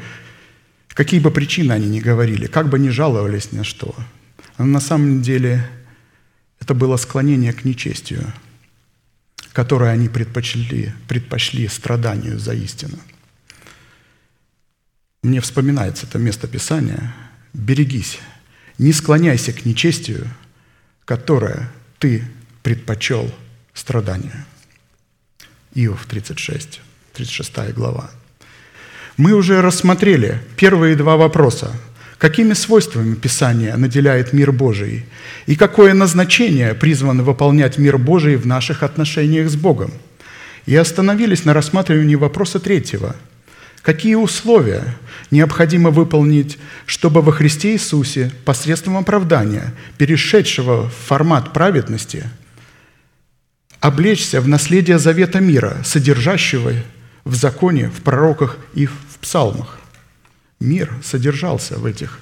[0.88, 3.94] какие бы причины они ни говорили, как бы ни жаловались ни на что.
[4.58, 5.68] Но на самом деле
[6.60, 8.32] это было склонение к нечестию,
[9.52, 12.98] которое они предпочли, предпочли страданию за истину.
[15.22, 17.14] Мне вспоминается это место Писания.
[17.52, 18.18] «Берегись,
[18.78, 20.28] не склоняйся к нечестию,
[21.04, 22.24] которое ты
[22.62, 23.32] предпочел
[23.74, 24.44] страданию».
[25.74, 26.80] Иов 36,
[27.14, 28.10] 36 глава.
[29.16, 31.72] Мы уже рассмотрели первые два вопроса.
[32.18, 35.04] Какими свойствами Писание наделяет мир Божий?
[35.46, 39.92] И какое назначение призвано выполнять мир Божий в наших отношениях с Богом?
[40.66, 43.16] И остановились на рассматривании вопроса третьего.
[43.82, 44.96] Какие условия
[45.30, 52.24] необходимо выполнить, чтобы во Христе Иисусе посредством оправдания, перешедшего в формат праведности–
[53.80, 56.72] облечься в наследие завета мира, содержащего
[57.24, 59.78] в законе, в пророках и в псалмах.
[60.60, 62.18] Мир содержался в этих,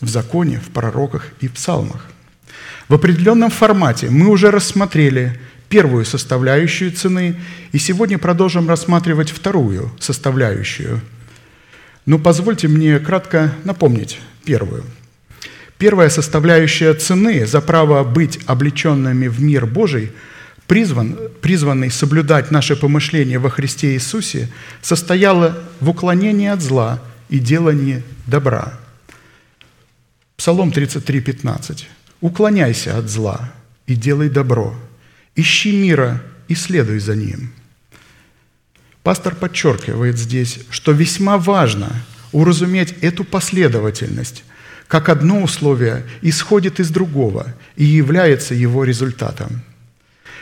[0.00, 2.06] в законе, в пророках и в псалмах.
[2.88, 5.38] В определенном формате мы уже рассмотрели
[5.68, 7.36] первую составляющую цены,
[7.72, 11.00] и сегодня продолжим рассматривать вторую составляющую.
[12.06, 14.84] Но позвольте мне кратко напомнить первую.
[15.76, 20.12] Первая составляющая цены за право быть облеченными в мир Божий–
[20.68, 24.48] призван, призванный соблюдать наше помышление во Христе Иисусе,
[24.82, 28.78] состояла в уклонении от зла и делании добра.
[30.36, 31.88] Псалом 33, 15.
[32.20, 33.52] «Уклоняйся от зла
[33.86, 34.76] и делай добро,
[35.38, 37.52] ищи мира и следуй за ним».
[39.02, 41.90] Пастор подчеркивает здесь, что весьма важно
[42.32, 44.44] уразуметь эту последовательность,
[44.86, 49.62] как одно условие исходит из другого и является его результатом–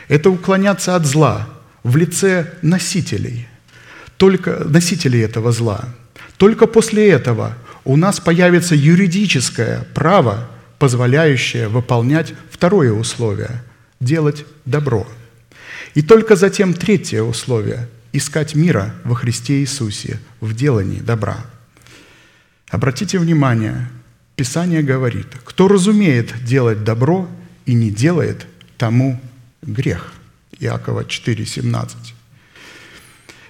[0.07, 1.49] это уклоняться от зла
[1.83, 3.47] в лице носителей,
[4.17, 5.89] только носителей этого зла.
[6.37, 13.63] Только после этого у нас появится юридическое право, позволяющее выполнять второе условие–
[13.99, 15.07] делать добро.
[15.93, 21.45] И только затем третье условие– искать мира во Христе Иисусе в делании добра.
[22.69, 23.89] Обратите внимание,
[24.35, 27.27] Писание говорит, кто разумеет делать добро
[27.65, 28.45] и не делает,
[28.77, 29.19] тому
[29.63, 30.13] грех.
[30.59, 31.95] Иакова 4,17.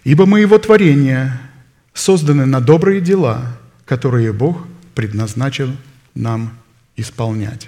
[0.03, 1.39] «Ибо мы Его творение,
[1.93, 5.75] созданы на добрые дела, которые Бог предназначил
[6.15, 6.57] нам
[6.95, 7.67] исполнять».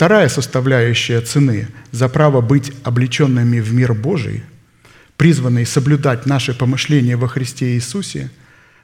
[0.00, 4.42] Вторая составляющая цены за право быть облеченными в мир Божий,
[5.18, 8.30] призванные соблюдать наши помышления во Христе Иисусе,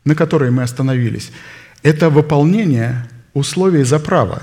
[0.05, 1.31] на которой мы остановились,
[1.83, 4.43] это выполнение условий за право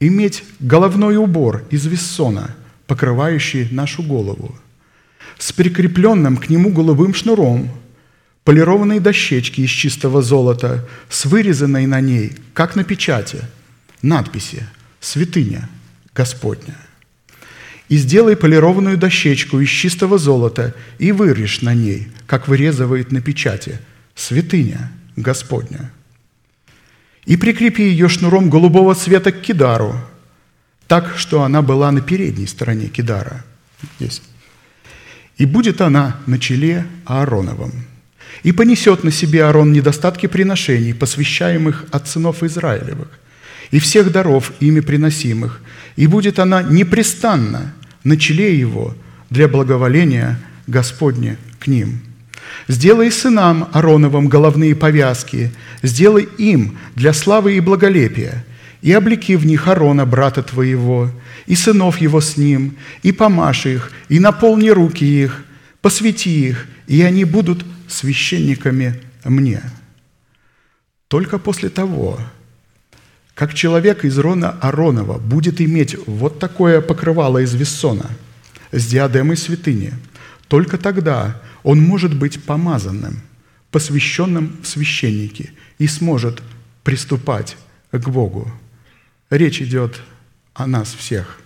[0.00, 4.58] иметь головной убор из вессона– покрывающий нашу голову,
[5.36, 7.70] с прикрепленным к нему голубым шнуром,
[8.44, 13.42] полированной дощечки из чистого золота, с вырезанной на ней, как на печати,
[14.00, 14.66] надписи
[15.00, 15.68] «Святыня
[16.14, 16.76] Господня».
[17.88, 23.80] И сделай полированную дощечку из чистого золота и вырежь на ней, как вырезывает на печати,
[24.14, 25.90] «Святыня Господня».
[27.26, 29.94] И прикрепи ее шнуром голубого цвета к кидару–
[30.90, 33.44] так, что она была на передней стороне Кидара.
[34.00, 34.22] Здесь.
[35.36, 37.70] «И будет она на челе Аароновом,
[38.42, 43.08] и понесет на себе Аарон недостатки приношений, посвящаемых от сынов Израилевых,
[43.70, 45.60] и всех даров ими приносимых,
[45.96, 48.94] и будет она непрестанно на челе его
[49.30, 52.00] для благоволения Господне к ним.
[52.68, 55.52] Сделай сынам Аароновым головные повязки,
[55.82, 58.44] сделай им для славы и благолепия–
[58.82, 61.10] и облеки в них Арона, брата твоего,
[61.46, 65.44] и сынов его с ним, и помажь их, и наполни руки их,
[65.82, 69.62] посвяти их, и они будут священниками мне».
[71.08, 72.20] Только после того,
[73.34, 78.10] как человек из рона Аронова будет иметь вот такое покрывало из вессона
[78.72, 79.92] с диадемой святыни,
[80.48, 83.20] только тогда он может быть помазанным,
[83.70, 86.42] посвященным в священники и сможет
[86.82, 87.56] приступать
[87.92, 88.50] к Богу.
[89.30, 90.00] Речь идет
[90.54, 91.38] о нас всех.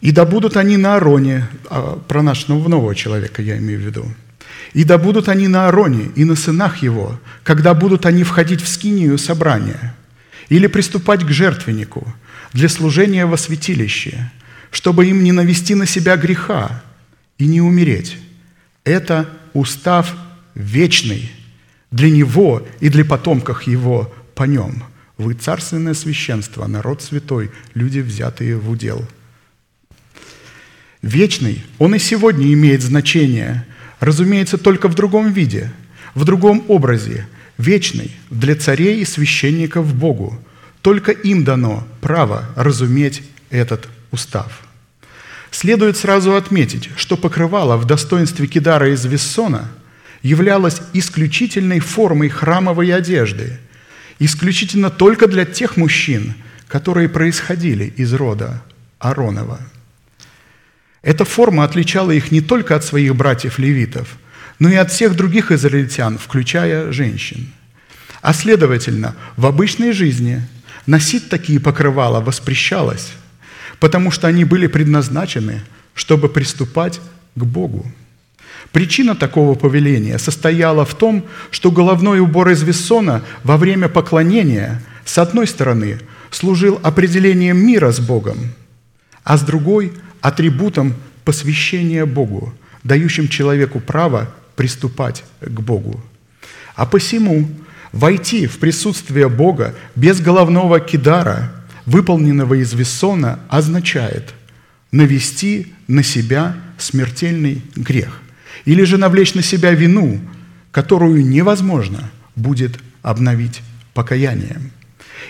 [0.00, 4.06] «И да будут они на Ароне», а про нашего нового человека я имею в виду,
[4.72, 8.68] И да будут они на Аароне и на сынах его, когда будут они входить в
[8.68, 9.94] скинию собрания,
[10.48, 12.06] или приступать к жертвеннику
[12.52, 14.30] для служения во святилище,
[14.70, 16.82] чтобы им не навести на себя греха
[17.38, 18.16] и не умереть.
[18.84, 20.14] Это устав
[20.54, 21.30] вечный
[21.90, 24.84] для него и для потомков его по нем.
[25.18, 29.06] Вы царственное священство, народ святой, люди, взятые в удел.
[31.00, 33.66] Вечный, он и сегодня имеет значение–
[34.00, 35.72] разумеется, только в другом виде,
[36.14, 37.26] в другом образе,
[37.58, 40.38] вечный для царей и священников Богу.
[40.82, 44.62] Только им дано право разуметь этот устав.
[45.50, 49.68] Следует сразу отметить, что покрывало в достоинстве Кидара из Виссона
[50.22, 53.58] являлось исключительной формой храмовой одежды,
[54.18, 56.34] исключительно только для тех мужчин,
[56.68, 58.62] которые происходили из рода
[58.98, 59.60] Аронова–
[61.06, 64.08] эта форма отличала их не только от своих братьев-левитов,
[64.58, 67.52] но и от всех других израильтян, включая женщин.
[68.22, 70.42] А следовательно, в обычной жизни
[70.84, 73.12] носить такие покрывала воспрещалось,
[73.78, 75.62] потому что они были предназначены,
[75.94, 77.00] чтобы приступать
[77.36, 77.86] к Богу.
[78.72, 85.18] Причина такого повеления состояла в том, что головной убор из вессона во время поклонения, с
[85.18, 86.00] одной стороны,
[86.32, 88.38] служил определением мира с Богом,
[89.22, 89.92] а с другой–
[90.26, 92.52] атрибутом посвящения Богу,
[92.82, 96.02] дающим человеку право приступать к Богу.
[96.74, 97.48] А посему
[97.92, 101.52] войти в присутствие Бога без головного кидара,
[101.84, 104.34] выполненного из весона, означает
[104.90, 108.20] навести на себя смертельный грех
[108.64, 110.20] или же навлечь на себя вину,
[110.72, 113.62] которую невозможно будет обновить
[113.94, 114.72] покаянием.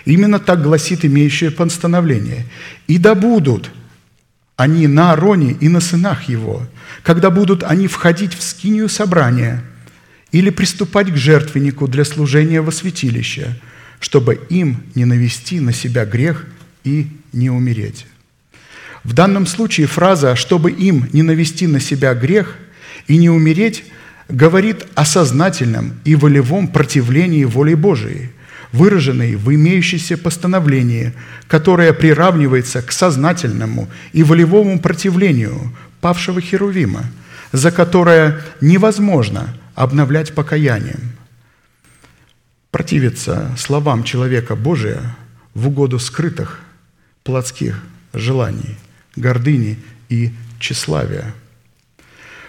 [0.05, 2.47] Именно так гласит имеющее постановление.
[2.87, 3.69] «И да будут
[4.57, 6.67] они на Ароне и на сынах его,
[7.03, 9.63] когда будут они входить в скинию собрания
[10.31, 13.55] или приступать к жертвеннику для служения во святилище,
[13.99, 16.45] чтобы им не навести на себя грех
[16.83, 18.07] и не умереть.
[19.03, 22.57] В данном случае фраза «чтобы им не навести на себя грех
[23.07, 23.85] и не умереть»
[24.27, 28.31] говорит о сознательном и волевом противлении воли Божией–
[28.71, 31.13] выраженный в имеющейся постановлении,
[31.47, 37.05] которое приравнивается к сознательному и волевому противлению павшего Херувима,
[37.51, 41.13] за которое невозможно обновлять покаянием.
[42.71, 45.15] Противиться словам человека Божия
[45.53, 46.59] в угоду скрытых
[47.23, 47.81] плотских
[48.13, 48.77] желаний,
[49.15, 51.33] гордыни и тщеславия.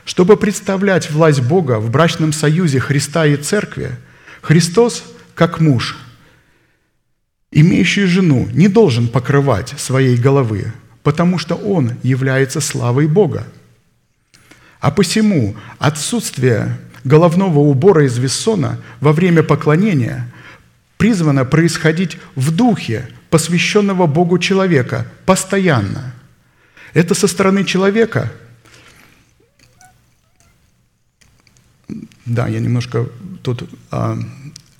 [0.04, 3.92] Чтобы представлять власть Бога в брачном союзе Христа и Церкви,
[4.42, 5.04] Христос,
[5.34, 5.96] как муж–
[7.50, 10.72] имеющий жену, не должен покрывать своей головы,
[11.02, 13.46] потому что он является славой Бога.
[14.80, 20.32] А посему отсутствие головного убора из вессона во время поклонения
[20.96, 26.14] призвано происходить в духе посвященного Богу человека постоянно.
[26.94, 28.32] Это со стороны человека
[32.28, 33.08] да, я немножко
[33.42, 34.18] тут а,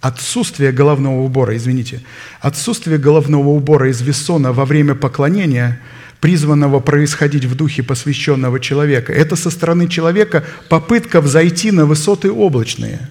[0.01, 2.03] отсутствие головного убора, извините,
[2.41, 5.81] отсутствие головного убора из весона во время поклонения,
[6.21, 13.11] призванного происходить в духе посвященного человека, это со стороны человека попытка взойти на высоты облачные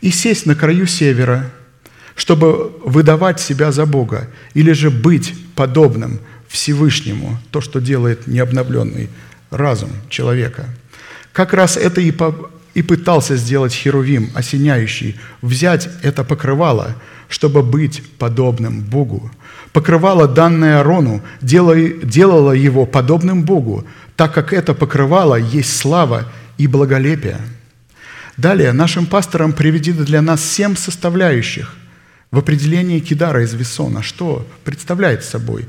[0.00, 1.50] и сесть на краю севера,
[2.14, 9.10] чтобы выдавать себя за Бога, или же быть подобным Всевышнему, то, что делает необновленный
[9.50, 10.66] разум человека.
[11.32, 12.12] Как раз это и
[12.76, 16.94] и пытался сделать Херувим, осеняющий, взять это покрывало,
[17.26, 19.30] чтобы быть подобным Богу.
[19.72, 27.40] Покрывало, данное Арону, делало его подобным Богу, так как это покрывало есть слава и благолепие.
[28.36, 31.74] Далее нашим пасторам приведено для нас семь составляющих
[32.30, 34.02] в определении кидара из весона.
[34.02, 35.64] Что представляет собой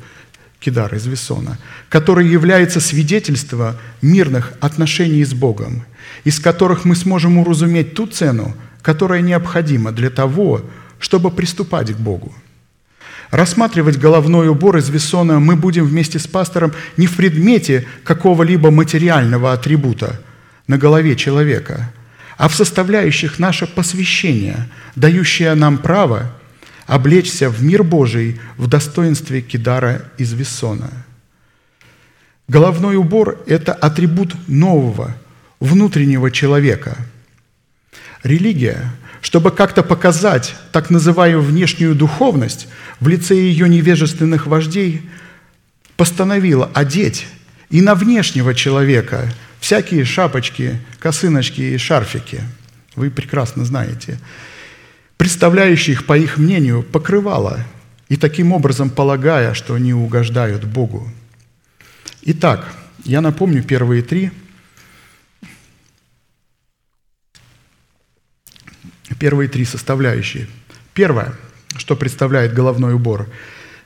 [0.60, 1.58] кидар из весона?
[1.88, 5.86] Который является свидетельством мирных отношений с Богом–
[6.24, 10.62] из которых мы сможем уразуметь ту цену, которая необходима для того,
[11.00, 12.34] чтобы приступать к Богу.
[13.32, 19.52] Рассматривать головной убор из весона мы будем вместе с пастором не в предмете какого-либо материального
[19.52, 20.22] атрибута
[20.68, 21.92] на голове человека,
[22.38, 26.32] а в составляющих наше посвящение, дающее нам право
[26.86, 30.90] облечься в мир Божий в достоинстве кидара из весона.
[32.48, 35.14] Головной убор– это атрибут нового–
[35.60, 36.98] внутреннего человека.
[38.24, 38.92] Религия,
[39.22, 42.68] чтобы как-то показать так называемую внешнюю духовность
[43.00, 45.02] в лице ее невежественных вождей,
[45.96, 47.28] постановила одеть
[47.70, 52.42] и на внешнего человека всякие шапочки, косыночки и шарфики.
[52.96, 54.20] Вы прекрасно знаете.
[55.18, 57.60] Представляющие их, по их мнению, покрывало,
[58.08, 61.10] и таким образом полагая, что они угождают Богу.
[62.22, 64.32] Итак, я напомню первые три.
[69.16, 70.48] Первые три составляющие.
[70.94, 71.34] Первое,
[71.78, 73.28] что представляет головной убор.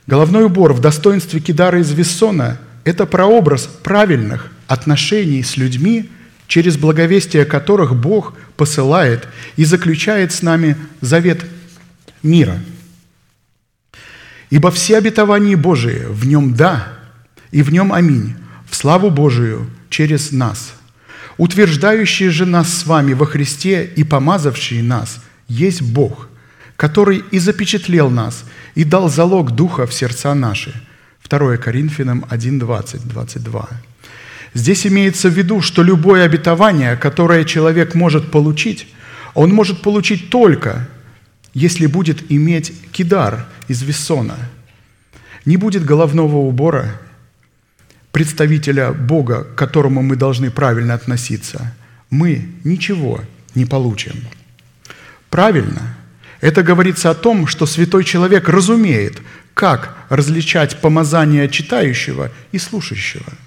[0.06, 6.10] Головной убор в достоинстве кидара из Виссона– это прообраз правильных отношений с людьми,
[6.48, 11.44] через благовестие которых Бог посылает и заключает с нами завет
[12.22, 12.58] мира.
[14.50, 16.88] Ибо все обетования Божии в нем «да»
[17.52, 18.34] и в нем «аминь»
[18.68, 20.74] в славу Божию через нас.
[21.38, 26.28] Утверждающий же нас с вами во Христе и помазавший нас есть Бог,
[26.76, 30.74] который и запечатлел нас, и дал залог Духа в сердца наши.
[31.28, 33.68] 2 Коринфянам 1, 20, 22.
[34.54, 38.86] Здесь имеется в виду, что любое обетование, которое человек может получить,
[39.34, 40.88] он может получить только,
[41.54, 44.36] если будет иметь кидар из вессона.
[45.46, 47.00] Не будет головного убора
[48.12, 51.74] представителя Бога, к которому мы должны правильно относиться.
[52.10, 53.20] Мы ничего
[53.54, 54.14] не получим.
[55.30, 55.96] Правильно–
[56.40, 59.20] это говорится о том, что святой человек разумеет,
[59.54, 63.26] как различать помазание читающего и слушающего–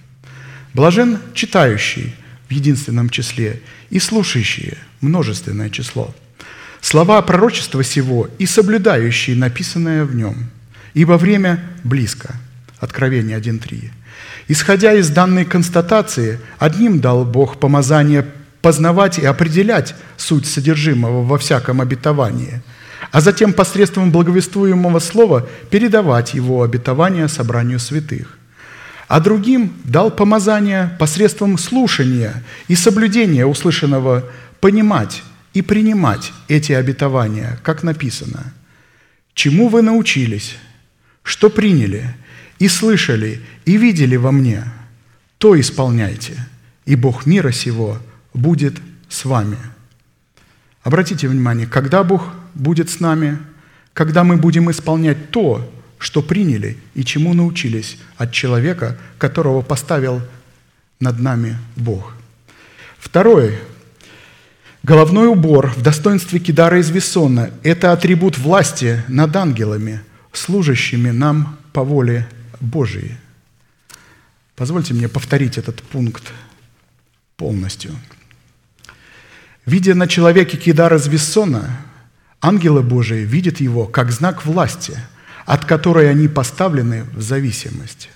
[0.76, 2.14] Блажен читающий
[2.50, 6.14] в единственном числе и слушающие множественное число.
[6.82, 10.50] Слова пророчества сего и соблюдающие написанное в нем.
[10.94, 12.36] Ибо время близко.
[12.80, 13.90] Откровение 1.3.
[14.48, 18.26] Исходя из данной констатации, одним дал Бог помазание
[18.62, 22.62] познавать и определять суть содержимого во всяком обетовании,
[23.12, 28.38] а затем посредством благовествуемого слова передавать его обетование собранию святых–
[29.08, 34.26] а другим дал помазание посредством слушания и соблюдения услышанного
[34.60, 35.22] понимать
[35.54, 38.54] и принимать эти обетования, как написано.
[39.34, 40.58] «Чему вы научились,
[41.24, 42.16] что приняли
[42.60, 44.64] и слышали и видели во мне,
[45.38, 46.34] то исполняйте,
[46.86, 47.98] и Бог мира сего
[48.34, 48.76] будет
[49.10, 49.58] с вами».
[50.86, 53.40] Обратите внимание, когда Бог будет с нами,
[53.94, 60.22] когда мы будем исполнять то, что приняли и чему научились от человека, которого поставил
[61.00, 62.14] над нами Бог.
[63.00, 63.58] Второе.
[64.84, 70.02] Головной убор в достоинстве кидара из Вессона– это атрибут власти над ангелами,
[70.32, 72.28] служащими нам по воле
[72.66, 73.16] Божией.
[74.56, 76.32] Позвольте мне повторить этот пункт
[77.38, 77.92] полностью.
[79.66, 81.82] Видя на человеке кидар из Вессона,
[82.42, 84.98] ангелы Божии видят его как знак власти–
[85.46, 88.10] от которой они поставлены в зависимость.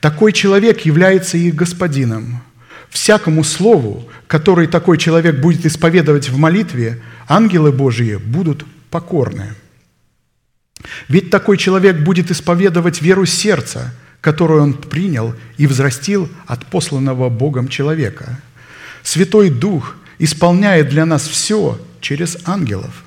[0.00, 2.42] Такой человек является их господином.
[2.90, 9.54] Всякому слову, который такой человек будет исповедовать в молитве, ангелы Божьи будут покорны.
[11.08, 17.68] Ведь такой человек будет исповедовать веру сердца, которую он принял и взрастил от посланного Богом
[17.68, 18.40] человека.
[19.02, 23.04] Святой Дух исполняет для нас все через ангелов.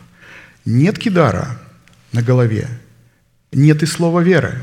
[0.66, 1.60] Нет кидара
[2.12, 2.68] на голове–
[3.54, 4.62] нет и слова веры.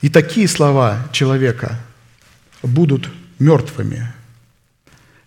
[0.00, 1.78] И такие слова человека
[2.62, 4.12] будут мертвыми.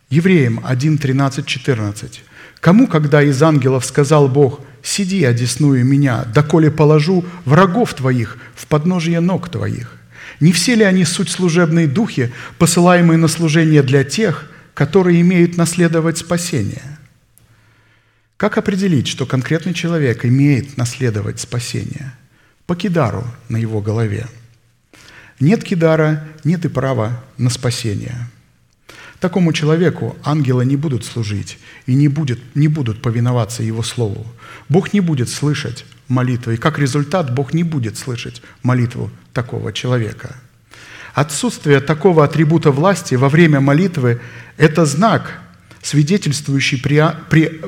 [0.09, 2.23] Евреям 1, 13, 14.
[2.59, 9.19] «Кому, когда из ангелов сказал Бог, «Сиди, одесную меня, доколе положу врагов твоих в подножие
[9.19, 9.95] ног твоих»?
[10.39, 16.17] Не все ли они суть служебные духи, посылаемые на служение для тех, которые имеют наследовать
[16.17, 16.97] спасение?»
[18.37, 22.13] Как определить, что конкретный человек имеет наследовать спасение–
[22.69, 24.27] по кидару на его голове.
[25.39, 28.29] Нет кидара, нет и права на спасение.
[29.19, 31.57] Такому человеку ангелы не будут служить
[31.87, 34.23] и не, будет, не будут повиноваться его слову.
[34.69, 40.35] Бог не будет слышать молитвы, и как результат Бог не будет слышать молитву такого человека.
[41.13, 44.21] Отсутствие такого атрибута власти во время молитвы–
[44.57, 45.39] это знак,
[45.81, 47.61] свидетельствующий при, при,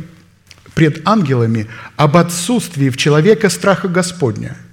[0.75, 4.55] пред ангелами об отсутствии в человеке страха Господня–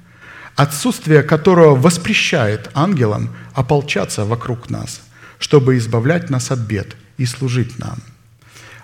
[0.59, 5.01] отсутствие которого воспрещает ангелам ополчаться вокруг нас,
[5.39, 7.99] чтобы избавлять нас от бед и служить нам.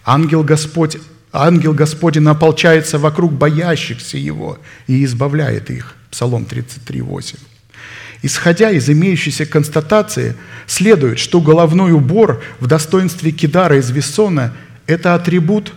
[0.05, 0.99] Ангел, Господь,
[1.35, 5.97] ангел Господень ополчается вокруг боящихся Его и избавляет их.
[6.11, 7.39] Псалом 33, 8.
[8.23, 14.55] Исходя из имеющейся констатации, следует, что головной убор в достоинстве кидара из Вессона–
[14.87, 15.75] это атрибут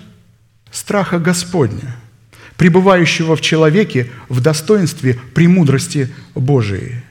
[0.72, 1.96] страха Господня–
[2.58, 7.04] пребывающего в человеке в достоинстве премудрости Божией.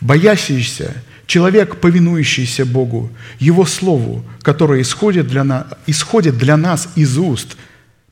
[0.00, 3.10] Боящийся Человек, повинующийся Богу,
[3.40, 7.56] Его Слову, которое исходит для, на, исходит для нас из уст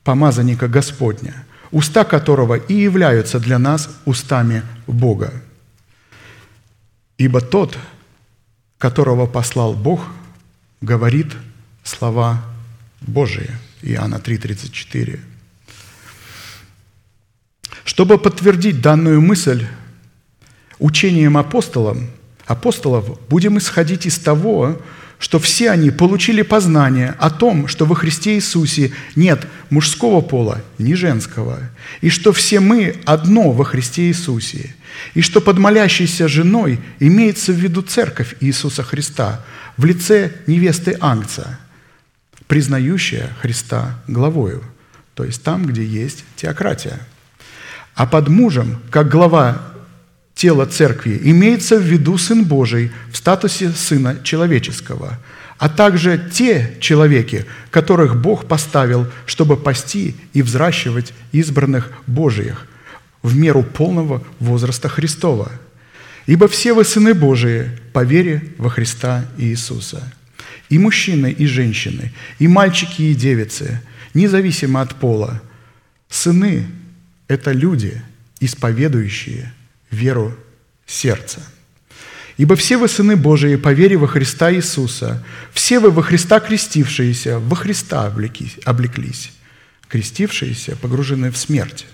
[0.03, 5.33] помазанника Господня, уста которого и являются для нас устами Бога.
[7.17, 7.79] Ибо тот,
[8.79, 10.07] которого послал Бог,
[10.81, 11.33] говорит
[11.85, 12.43] слова
[13.01, 13.51] Божии.
[13.83, 15.21] Иоанна 3,34.
[17.85, 19.67] Чтобы подтвердить данную мысль,
[20.79, 22.09] учением апостолам,
[22.47, 24.81] апостолов будем исходить из того,
[25.19, 30.95] что все они получили познание о том, что во Христе Иисусе нет мужского пола, ни
[30.95, 31.61] женского,
[32.01, 34.75] и что все мы одно во Христе Иисусе,
[35.15, 39.45] и что под молящейся женой имеется в виду церковь Иисуса Христа
[39.77, 41.59] в лице невесты Ангца,
[42.47, 44.63] признающая Христа главою,
[45.15, 46.99] то есть там, где есть теократия.
[47.95, 49.74] А под мужем, как глава
[50.35, 55.19] тела церкви, имеется в виду Сын Божий в статусе Сына Человеческого,
[55.59, 62.67] а также те человеки, которых Бог поставил, чтобы пасти и взращивать избранных Божиих
[63.23, 65.51] в меру полного возраста Христова.
[66.27, 70.03] Ибо все вы сыны Божии по вере во Христа Иисуса.
[70.69, 73.81] И мужчины, и женщины, и мальчики, и девицы,
[74.15, 75.41] независимо от пола.
[76.09, 76.67] Сыны–
[77.29, 78.03] это люди,
[78.41, 79.53] исповедующие–
[79.95, 80.37] веру
[80.87, 81.41] сердца.
[82.37, 87.39] Ибо все вы сыны Божии по вере во Христа Иисуса, все вы во Христа крестившиеся,
[87.39, 89.33] во Христа облеклись,
[89.89, 91.87] крестившиеся, погруженные в смерть.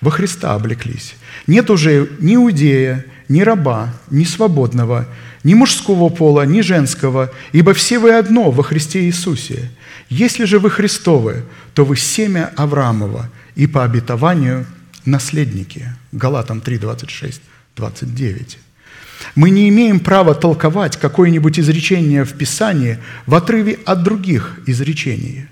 [0.00, 1.14] Во Христа облеклись.
[1.46, 5.08] Нет уже ни иудея, ни раба, ни свободного,
[5.44, 9.70] ни мужского пола, ни женского, ибо все вы одно во Христе Иисусе.
[10.08, 14.66] Если же вы Христовы, то вы семя Авраамова и по обетованию
[15.04, 15.88] наследники.
[16.12, 17.40] Галатам 3, 26,
[17.76, 18.58] 29.
[19.34, 25.46] Мы не имеем права толковать какое-нибудь изречение в Писании в отрыве от других изречений.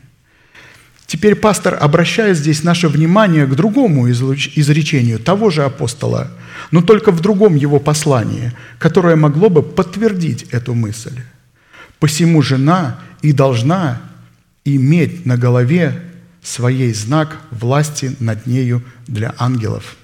[1.07, 6.31] Теперь пастор обращает здесь наше внимание к другому изречению того же апостола,
[6.71, 11.21] но только в другом его послании, которое могло бы подтвердить эту мысль.
[11.99, 14.01] «Посему жена и должна
[14.65, 16.03] иметь на голове
[16.43, 19.97] своей знак власти над нею для ангелов.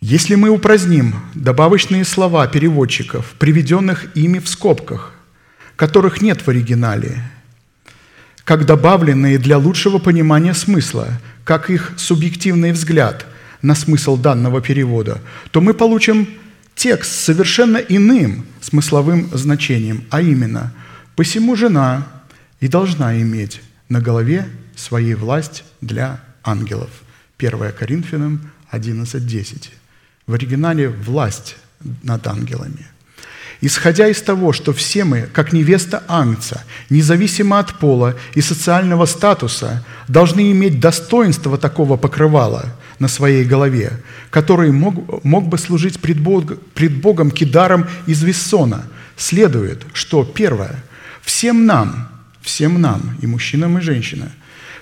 [0.00, 5.12] Если мы упраздним добавочные слова переводчиков, приведенных ими в скобках,
[5.74, 7.22] которых нет в оригинале,
[8.44, 11.08] как добавленные для лучшего понимания смысла,
[11.44, 13.26] как их субъективный взгляд
[13.62, 15.20] на смысл данного перевода,
[15.50, 16.28] то мы получим
[16.74, 20.72] текст с совершенно иным смысловым значением, а именно
[21.16, 22.06] «посему жена
[22.60, 26.90] и должна иметь на голове своей власть для ангелов.
[27.38, 29.70] 1 Коринфянам 11.10.
[30.26, 31.56] В оригинале «власть
[32.02, 32.86] над ангелами».
[33.62, 39.84] Исходя из того, что все мы, как невеста Ангца, независимо от пола и социального статуса,
[40.08, 43.92] должны иметь достоинство такого покрывала на своей голове,
[44.28, 48.84] который мог, мог бы служить пред, Бог, пред Богом кидаром из Виссона,
[49.16, 50.84] следует, что первое,
[51.22, 52.10] всем нам–
[52.46, 54.30] всем нам, и мужчинам, и женщинам,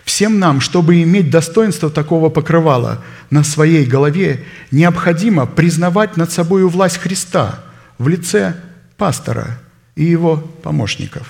[0.05, 6.99] всем нам, чтобы иметь достоинство такого покрывала на своей голове, необходимо признавать над собой власть
[6.99, 7.65] Христа
[7.97, 8.55] в лице
[8.99, 9.59] пастора
[9.97, 11.27] и его помощников.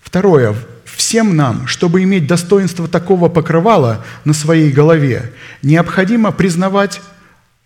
[0.00, 0.54] Второе.
[0.84, 7.00] Всем нам, чтобы иметь достоинство такого покрывала на своей голове, необходимо признавать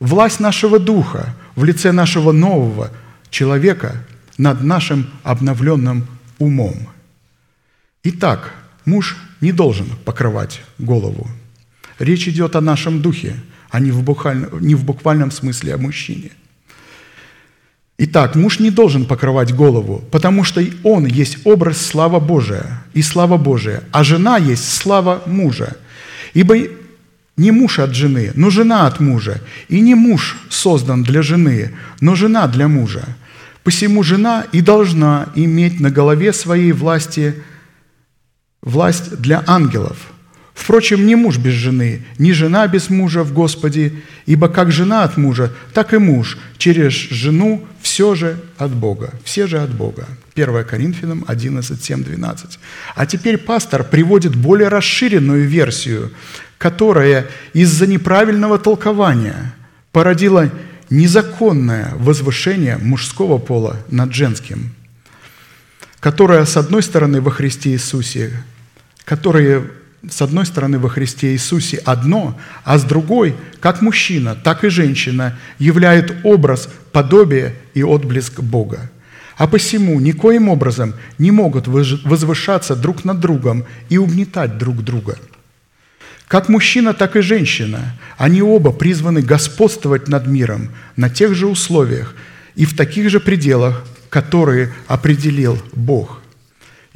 [0.01, 2.91] власть нашего Духа в лице нашего нового
[3.31, 3.97] человека
[4.39, 6.07] над нашим обновленным
[6.39, 6.89] умом–
[8.09, 8.55] Итак,
[8.85, 11.27] муж не должен покрывать голову.
[11.99, 13.35] Речь идет о нашем духе,
[13.69, 16.31] а не в, буквальном, не в буквальном смысле о мужчине.
[17.99, 23.39] Итак, муж не должен покрывать голову, потому что он есть образ слава Божия и слава
[23.39, 25.77] Божия, а жена есть слава мужа.
[26.33, 26.55] Ибо
[27.37, 32.15] не муж от жены, но жена от мужа, и не муж создан для жены, но
[32.15, 33.03] жена для мужа.
[33.65, 37.35] Посему жена и должна иметь на голове своей власти–
[38.63, 39.97] власть для ангелов.
[40.55, 43.93] Впрочем, не муж без жены, ни жена без мужа в Господе,
[44.25, 49.47] ибо как жена от мужа, так и муж через жену все же от Бога, все
[49.47, 50.07] же от Бога.
[50.35, 52.59] 1 Коринфянам 11, 7, 12.
[52.95, 56.11] А теперь пастор приводит более расширенную версию,
[56.59, 59.55] которая из-за неправильного толкования
[59.93, 60.51] породила
[60.91, 64.75] незаконное возвышение мужского пола над женским,
[66.01, 68.45] которое, с одной стороны, во Христе Иисусе
[69.07, 69.63] которые
[70.09, 75.39] с одной стороны во Христе Иисусе одно, а с другой, как мужчина, так и женщина,
[75.59, 78.91] являет образ, подобие и отблеск Бога.
[79.37, 85.19] А посему никоим образом не могут возвышаться друг над другом и угнетать друг друга.
[86.29, 92.15] Как мужчина, так и женщина, они оба призваны господствовать над миром на тех же условиях
[92.55, 96.21] и в таких же пределах, которые определил Бог–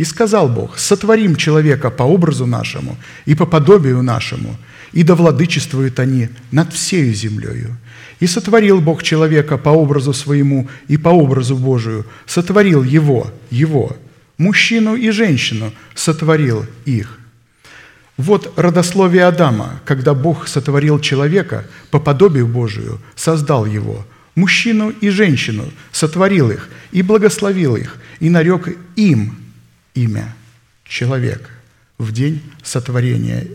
[0.00, 2.96] и сказал Бог, сотворим человека по образу нашему
[3.26, 4.56] и по подобию нашему,
[4.92, 7.76] и да владычествуют они над всею землею.
[8.18, 13.94] И сотворил Бог человека по образу своему и по образу Божию, сотворил его, его,
[14.38, 17.18] мужчину и женщину сотворил их.
[18.16, 25.70] Вот родословие Адама, когда Бог сотворил человека по подобию Божию, создал его, мужчину и женщину,
[25.92, 29.36] сотворил их и благословил их, и нарек им
[29.94, 30.34] имя
[30.84, 31.50] человек
[31.98, 33.46] в день сотворения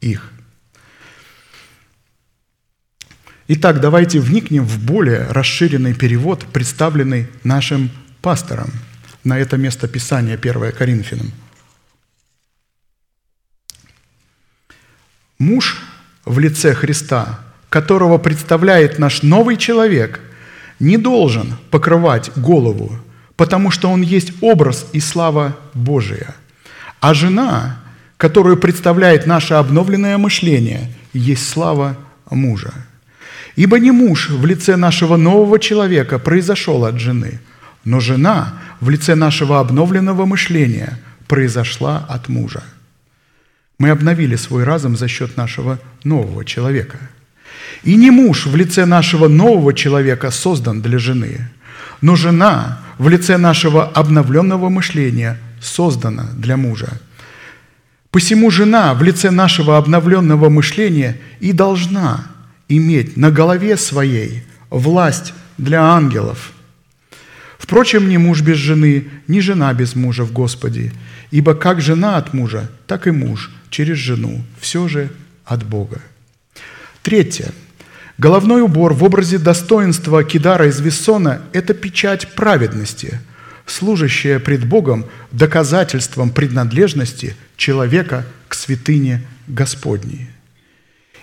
[0.00, 0.32] их.
[3.48, 7.90] Итак, давайте вникнем в более расширенный перевод, представленный нашим
[8.22, 8.70] пастором
[9.24, 11.30] на это место Писания 1 Коринфянам.
[15.38, 15.82] Муж
[16.24, 17.40] в лице Христа,
[17.72, 20.20] которого представляет наш новый человек,
[20.78, 22.92] не должен покрывать голову,
[23.34, 26.34] потому что он есть образ и слава Божия.
[27.00, 27.80] А жена,
[28.18, 31.96] которую представляет наше обновленное мышление, есть слава
[32.30, 32.74] мужа.
[33.56, 37.40] Ибо не муж в лице нашего нового человека произошел от жены,
[37.84, 42.62] но жена в лице нашего обновленного мышления произошла от мужа.
[43.78, 46.98] Мы обновили свой разум за счет нашего нового человека.
[47.82, 51.48] И не муж в лице нашего нового человека создан для жены,
[52.00, 57.00] но жена в лице нашего обновленного мышления создана для мужа.
[58.10, 62.26] Посему жена в лице нашего обновленного мышления и должна
[62.68, 66.52] иметь на голове своей власть для ангелов.
[67.58, 70.92] Впрочем, ни муж без жены, ни жена без мужа в Господе,
[71.30, 75.10] ибо как жена от мужа, так и муж через жену, все же
[75.44, 76.00] от Бога.
[77.02, 77.52] Третье.
[78.22, 83.18] Головной убор в образе достоинства Кидара из Виссона– это печать праведности,
[83.66, 90.30] служащая пред Богом доказательством принадлежности человека к святыне Господней.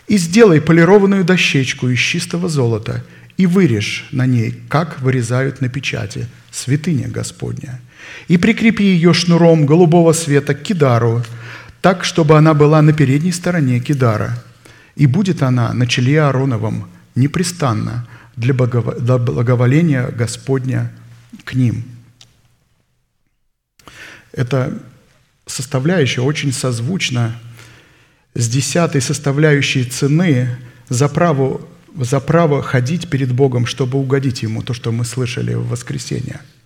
[0.09, 3.01] «И сделай полированную дощечку из чистого золота
[3.37, 7.79] и вырежь на ней, как вырезают на печати, святыня Господня,
[8.27, 11.23] и прикрепи ее шнуром голубого света к кидару,
[11.79, 14.43] так, чтобы она была на передней стороне кидара–
[14.99, 18.05] и будет она на челе Аароновом непрестанно
[18.35, 20.91] для благоволения Господня
[21.45, 21.85] к ним.
[24.33, 24.77] Это
[25.45, 27.39] составляющая очень созвучна
[28.33, 30.57] с десятой составляющей цены
[30.89, 31.61] за право,
[31.95, 36.41] за право ходить перед Богом, чтобы угодить Ему, то, что мы слышали в воскресенье–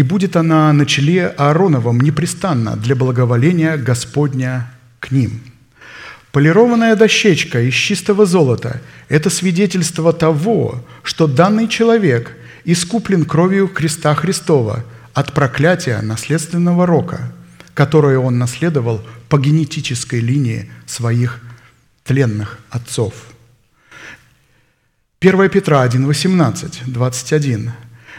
[0.00, 5.42] И будет она на челе Аароновом непрестанно для благоволения Господня к ним.
[6.32, 14.86] Полированная дощечка из чистого золота– это свидетельство того, что данный человек искуплен кровью креста Христова
[15.12, 17.34] от проклятия наследственного рока,
[17.74, 21.42] которое он наследовал по генетической линии своих
[22.04, 23.12] тленных отцов.
[25.20, 27.72] 1 Петра 1, 18, 21.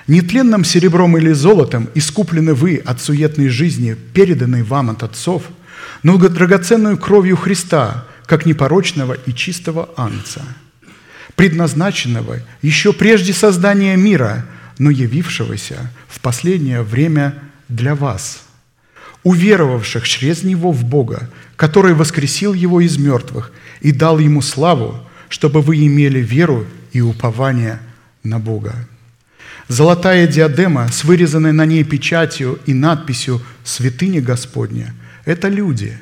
[0.08, 5.44] Нетленным серебром или золотом искуплены вы от суетной жизни, переданной вам от отцов,
[6.04, 10.42] но драгоценную кровью Христа, как непорочного и чистого ангца,
[11.36, 14.46] предназначенного еще прежде создания мира,
[14.80, 17.36] но явившегося в последнее время
[17.68, 18.44] для вас,
[19.24, 23.52] уверовавших через Него в Бога, который воскресил Его из мертвых
[23.82, 25.00] и дал Ему славу,
[25.30, 27.80] чтобы вы имели веру и упование
[28.24, 28.88] на Бога.
[29.72, 34.94] Золотая диадема с вырезанной на ней печатью и надписью «Святыня Господня»–
[35.26, 35.98] это люди,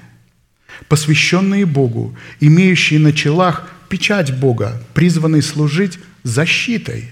[0.88, 7.12] посвященные Богу, имеющие на челах печать Бога, призванные служить защитой,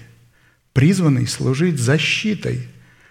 [0.72, 2.66] призванные служить защитой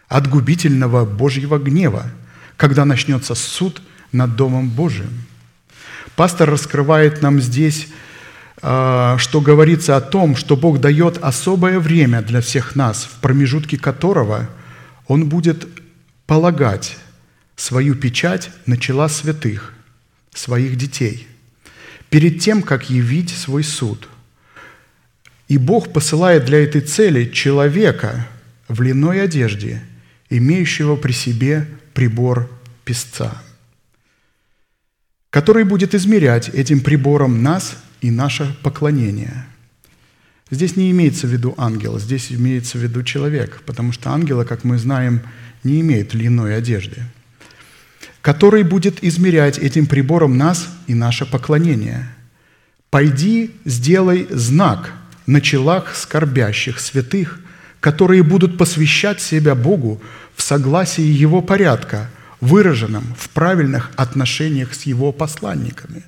[0.09, 2.11] от губительного Божьего гнева,
[2.57, 5.23] когда начнется суд над Домом Божиим.
[6.17, 7.87] Пастор раскрывает нам здесь
[8.59, 14.49] что говорится о том, что Бог дает особое время для всех нас, в промежутке которого
[15.07, 15.67] Он будет
[16.25, 16.97] полагать
[17.55, 19.73] свою печать на чела святых,
[20.33, 21.27] своих детей,
[22.09, 24.07] перед тем, как явить свой суд.
[25.47, 28.27] И Бог посылает для этой цели человека,
[28.67, 29.81] в льняной одежде,
[30.29, 32.49] имеющего при себе прибор
[32.83, 33.41] песца,
[35.29, 39.45] который будет измерять этим прибором нас и наше поклонение.
[40.49, 44.63] Здесь не имеется в виду ангел, здесь имеется в виду человек, потому что ангела, как
[44.63, 45.21] мы знаем,
[45.63, 47.03] не имеет льняной одежды,
[48.21, 52.07] который будет измерять этим прибором нас и наше поклонение.
[52.89, 54.93] «Пойди, сделай знак
[55.25, 57.39] на челах скорбящих святых,
[57.81, 60.01] которые будут посвящать себя Богу
[60.35, 62.09] в согласии Его порядка,
[62.39, 66.03] выраженном в правильных отношениях с Его посланниками.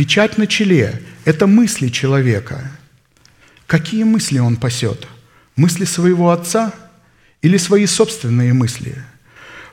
[0.00, 2.70] Печать на челе– это мысли человека.
[3.66, 5.06] Какие мысли он пасет?
[5.56, 6.72] Мысли своего Отца
[7.42, 8.94] или свои собственные мысли?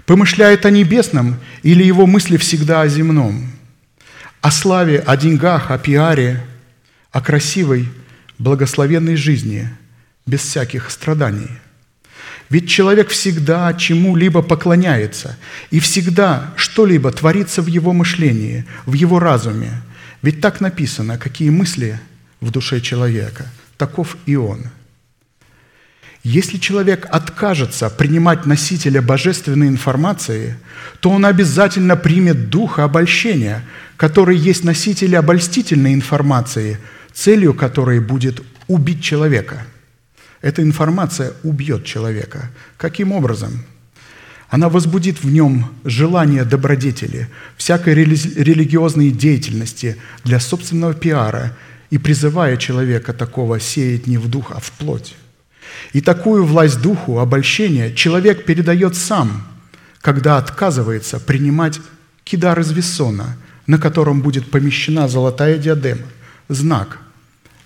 [0.06, 3.50] Помышляет о небесном или его мысли всегда о земном?
[4.42, 6.46] О славе, о деньгах, о пиаре,
[7.14, 7.88] о красивой,
[8.38, 9.70] благословенной жизни,
[10.26, 11.52] без всяких страданий–
[12.50, 15.38] ведь человек всегда чему-либо поклоняется,
[15.70, 19.82] и всегда что-либо творится в его мышлении, в его разуме.
[20.22, 22.00] Ведь так написано, какие мысли
[22.42, 24.66] в душе человека, таков и он.
[26.24, 30.58] Если человек откажется принимать носителя божественной информации,
[31.00, 33.64] то он обязательно примет духа обольщения,
[33.96, 36.80] который есть носитель обольстительной информации,
[37.14, 39.66] целью которой будет убить человека–
[40.42, 42.50] эта информация убьет человека.
[42.78, 43.64] Каким образом?
[44.50, 51.54] Она возбудит в нем желание добродетели, всякой религиозной деятельности для собственного пиара
[51.90, 55.16] и призывая человека такого сеять не в дух, а в плоть.
[55.92, 59.46] И такую власть духу, обольщения, человек передает сам,
[60.00, 61.82] когда отказывается принимать
[62.24, 63.38] кидар из весона,
[63.68, 66.08] на котором будет помещена золотая диадема,
[66.48, 67.00] знак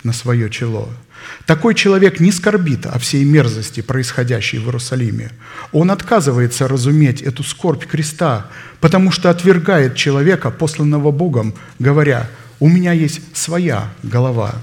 [0.04, 0.90] на свое чело–
[1.46, 5.32] такой человек не скорбит о всей мерзости, происходящей в Иерусалиме.
[5.72, 8.48] Он отказывается разуметь эту скорбь креста,
[8.80, 12.30] потому что отвергает человека, посланного Богом, говоря,
[12.60, 14.56] «У меня есть своя голова».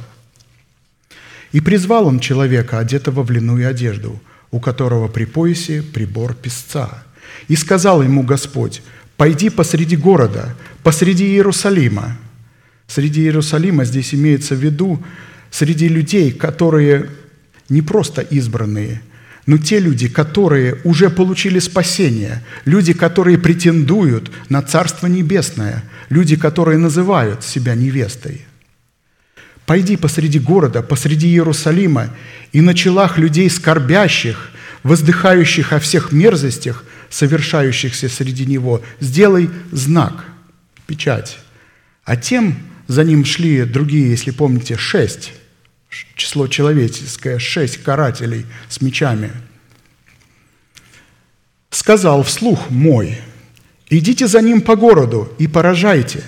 [1.53, 4.21] И призвал он человека, одетого в льняную одежду,
[4.51, 7.03] у которого при поясе прибор песца.
[7.49, 8.83] И сказал ему Господь,
[9.17, 12.17] «Пойди посреди города, посреди Иерусалима».
[12.87, 15.03] Среди Иерусалима здесь имеется в виду
[15.51, 17.11] среди людей, которые
[17.69, 19.03] не просто избранные,
[19.47, 26.77] но те люди, которые уже получили спасение, люди, которые претендуют на Царство Небесное, люди, которые
[26.77, 28.45] называют себя невестой.
[29.65, 32.15] Пойди посреди города, посреди Иерусалима,
[32.53, 34.51] и на челах людей скорбящих,
[34.83, 40.25] воздыхающих о всех мерзостях, совершающихся среди него, сделай знак,
[40.87, 41.39] печать.
[42.05, 42.57] А тем
[42.89, 45.33] за ним шли другие, если помните, шесть
[46.17, 49.31] число человеческое, шесть карателей с мечами.
[51.71, 53.19] Сказал вслух мой,
[53.89, 56.23] идите за ним по городу и поражайте,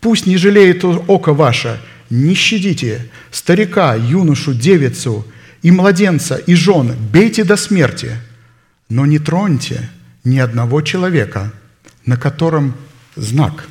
[0.00, 1.80] пусть не жалеет око ваше,
[2.10, 5.24] не щадите старика, юношу, девицу
[5.62, 8.16] и младенца, и жен, бейте до смерти,
[8.88, 9.88] но не троньте
[10.24, 11.52] ни одного человека,
[12.04, 12.74] на котором
[13.14, 13.68] знак.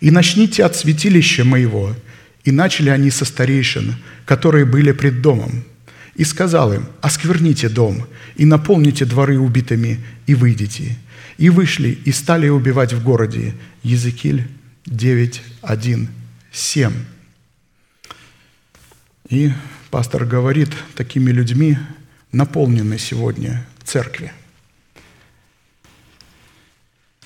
[0.00, 1.94] И начните от святилища моего–
[2.48, 5.64] и начали они со старейшин, которые были пред домом.
[6.14, 8.06] И сказал им, оскверните дом,
[8.36, 10.96] и наполните дворы убитыми, и выйдите.
[11.36, 13.54] И вышли, и стали убивать в городе.
[13.82, 14.48] Езекиль
[14.86, 16.08] 9, 1,
[16.50, 16.92] 7.
[19.28, 19.52] И
[19.90, 21.76] пастор говорит, такими людьми
[22.32, 24.32] наполнены сегодня церкви.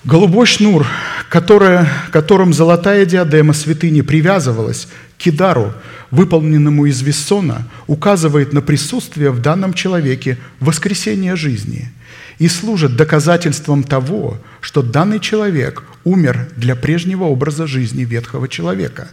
[0.03, 0.85] Голубой шнур,
[1.29, 5.73] которая, которым золотая диадема святыни привязывалась к кидару,
[6.11, 11.89] выполненному из вессона, указывает на присутствие в данном человеке воскресения жизни
[12.37, 19.07] и служит доказательством того, что данный человек умер для прежнего образа жизни ветхого человека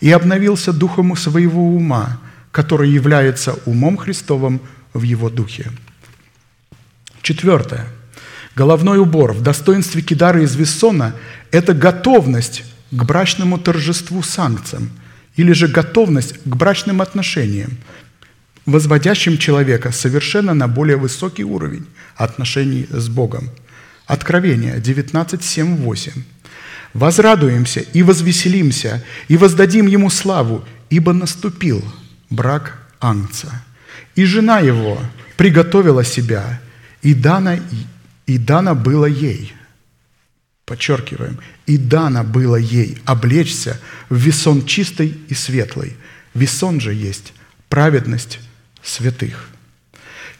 [0.00, 2.20] и обновился духом своего ума,
[2.52, 4.60] который является умом Христовым
[4.92, 5.72] в его духе.
[7.20, 7.84] Четвертое–
[8.60, 11.14] Головной убор в достоинстве кидара из Виссона–
[11.50, 14.90] это готовность к брачному торжеству санкциям
[15.34, 17.78] или же готовность к брачным отношениям,
[18.66, 23.48] возводящим человека совершенно на более высокий уровень отношений с Богом.
[24.04, 26.12] Откровение 19, 7, 8.
[26.92, 31.82] «Возрадуемся и возвеселимся, и воздадим Ему славу, ибо наступил
[32.28, 33.64] брак Ангца,
[34.16, 34.98] и жена его
[35.38, 36.60] приготовила себя,
[37.00, 37.58] и дана
[38.30, 39.52] и дано было ей,
[40.64, 45.96] подчеркиваем, и дано было ей облечься в весон чистый и светлый.
[46.32, 47.32] Весон же есть
[47.68, 48.38] праведность
[48.84, 49.48] святых.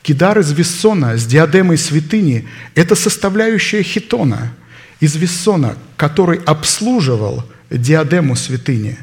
[0.03, 4.53] Кидар из Виссона с диадемой святыни– это составляющая хитона
[5.01, 8.99] из Виссона, который обслуживал диадему святыни.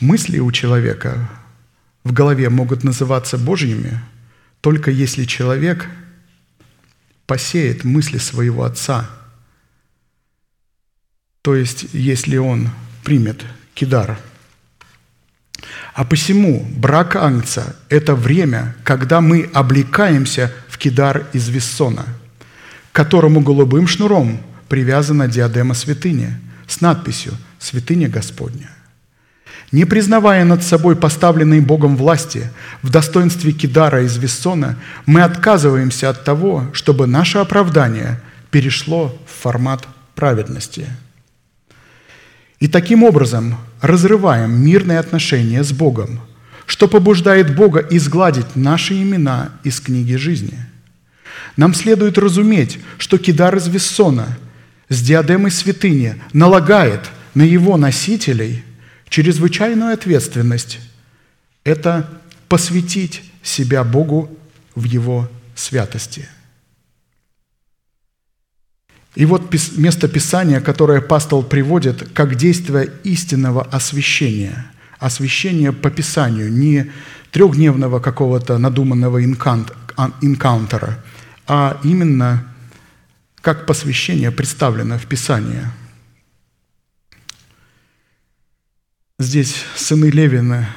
[0.00, 1.30] Мысли у человека
[2.02, 4.00] в голове могут называться Божьими,
[4.60, 5.88] только если человек
[7.28, 9.08] посеет мысли своего Отца.
[11.42, 12.70] То есть, если он
[13.04, 13.44] примет
[13.74, 14.18] кидар–
[15.98, 22.04] а посему брак Ангца– это время, когда мы облекаемся в кидар из Виссона,
[22.92, 26.36] к которому голубым шнуром привязана диадема святыни
[26.68, 28.70] с надписью «Святыня Господня».
[29.70, 32.50] Не признавая над собой поставленные Богом власти
[32.82, 38.20] в достоинстве кидара из Виссона, мы отказываемся от того, чтобы наше оправдание
[38.50, 40.86] перешло в формат праведности–
[42.60, 46.20] и таким образом разрываем мирные отношения с Богом,
[46.66, 50.58] что побуждает Бога изгладить наши имена из книги жизни.
[51.56, 54.38] Нам следует разуметь, что Кидар из Виссона
[54.88, 58.64] с диадемой святыни налагает на его носителей
[59.08, 60.80] чрезвычайную ответственность–
[61.64, 62.08] это
[62.48, 64.30] посвятить себя Богу
[64.74, 66.28] в Его святости–
[69.18, 74.70] и вот место Писания, которое пастол приводит как действие истинного освящения.
[75.00, 76.92] Освящение по Писанию, не
[77.32, 81.04] трехдневного какого-то надуманного инкаунтера,
[81.48, 82.44] а именно
[83.40, 85.62] как посвящение представлено в Писании.
[89.18, 90.68] Здесь сыны Левина,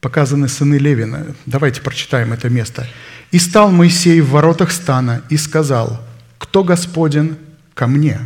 [0.00, 1.26] показаны сыны Левина.
[1.46, 2.88] Давайте прочитаем это место.
[3.30, 6.04] «И стал Моисей в воротах стана и сказал–
[6.40, 7.36] кто Господен
[7.74, 8.18] ко мне?»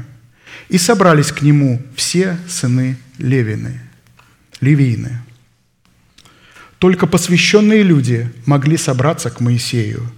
[0.70, 3.80] И собрались к нему все сыны Левины,
[4.62, 5.20] Левины.
[6.78, 10.10] Только посвященные люди могли собраться к Моисею.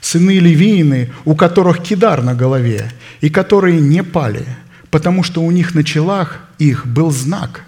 [0.00, 2.90] Сыны Левиины, у которых кидар на голове,
[3.20, 4.44] и которые не пали,
[4.90, 7.64] потому что у них на челах их был знак,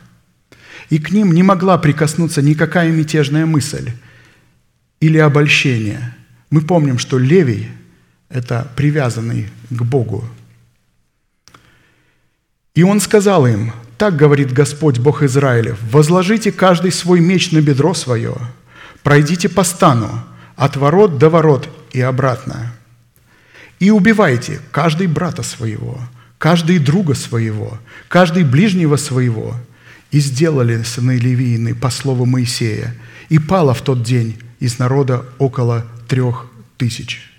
[0.91, 3.91] и к ним не могла прикоснуться никакая мятежная мысль
[5.01, 6.15] или обольщение.
[6.51, 7.69] Мы помним, что Левий–
[8.29, 10.25] это привязанный к Богу.
[12.75, 17.95] И он сказал им, так говорит Господь Бог Израилев, возложите каждый свой меч на бедро
[17.95, 18.35] свое,
[19.03, 20.25] пройдите по стану,
[20.57, 22.73] от ворот до ворот и обратно.
[23.79, 25.99] И убивайте каждый брата своего,
[26.39, 27.79] каждый друга своего,
[28.09, 29.55] каждый ближнего своего.
[30.15, 32.95] И сделали сыны Левиины по слову Моисея,
[33.31, 36.47] и пало в тот день из народа около трех
[36.77, 37.33] тысяч.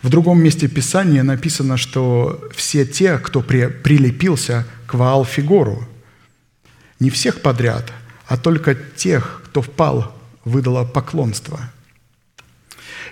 [0.00, 5.86] В другом месте Писания написано, что все те, кто при, прилепился к Ваал-Фигору,
[7.00, 7.92] не всех подряд,
[8.26, 11.60] а только тех, кто впал, выдало поклонство.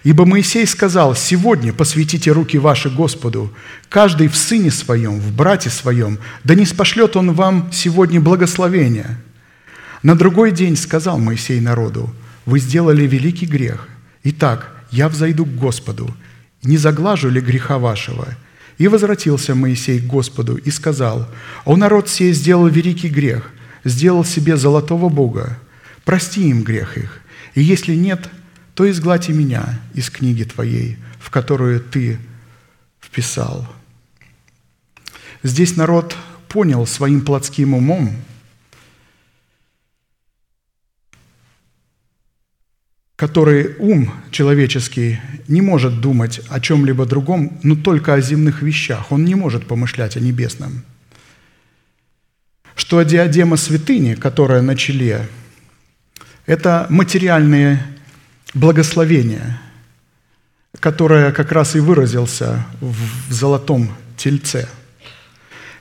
[0.06, 3.52] Ибо Моисей сказал, «Сегодня посвятите руки ваши Господу,
[3.88, 9.20] каждый в сыне своем, в брате своем, да не спошлет он вам сегодня благословения».
[10.04, 12.14] На другой день сказал Моисей народу,
[12.44, 13.88] «Вы сделали великий грех.
[14.22, 16.16] Итак, я взойду к Господу,
[16.62, 18.28] не заглажу ли греха вашего?»
[18.78, 21.28] И возвратился Моисей к Господу и сказал,
[21.64, 23.50] «О народ сей сделал великий грех,
[23.82, 25.58] сделал себе золотого Бога,
[26.04, 27.20] прости им грех их,
[27.56, 28.30] и если нет,
[28.76, 32.18] то изгладь и меня из книги Твоей, в которую Ты
[33.00, 33.66] вписал».
[35.42, 36.14] Здесь народ
[36.48, 38.14] понял своим плотским умом,
[43.16, 49.10] который ум человеческий не может думать о чем-либо другом, но только о земных вещах.
[49.10, 50.82] Он не может помышлять о небесном.
[52.74, 55.26] Что диадема святыни, которая на челе,
[56.44, 57.95] это материальные
[58.56, 59.60] благословения,
[60.80, 64.66] которое как раз и выразился в золотом тельце.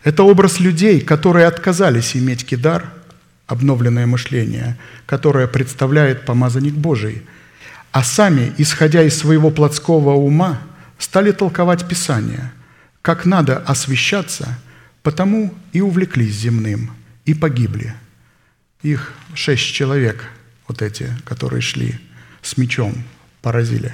[0.03, 2.91] Это образ людей, которые отказались иметь кидар–
[3.47, 7.23] обновленное мышление, которое представляет помазанник Божий,
[7.91, 10.61] а сами, исходя из своего плотского ума,
[10.97, 12.51] стали толковать Писание,
[13.01, 14.59] как надо освящаться,
[15.01, 16.91] потому и увлеклись земным,
[17.25, 17.93] и погибли.
[18.81, 20.25] Их шесть человек,
[20.67, 21.99] вот эти, которые шли
[22.45, 22.93] с мечом,
[23.41, 23.93] поразили.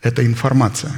[0.00, 0.92] Это информация.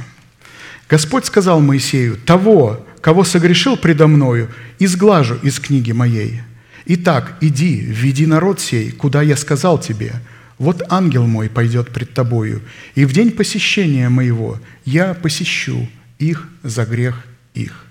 [0.87, 6.41] Господь сказал Моисею, «Того, кого согрешил предо мною, изглажу из книги моей».
[6.85, 10.13] Итак, иди, веди народ сей, куда я сказал тебе.
[10.57, 12.61] Вот ангел мой пойдет пред тобою,
[12.95, 15.87] и в день посещения моего я посещу
[16.17, 17.23] их за грех
[17.53, 17.85] их.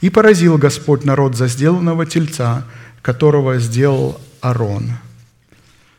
[0.00, 2.66] И поразил Господь народ за сделанного тельца,
[3.02, 4.92] которого сделал Арон.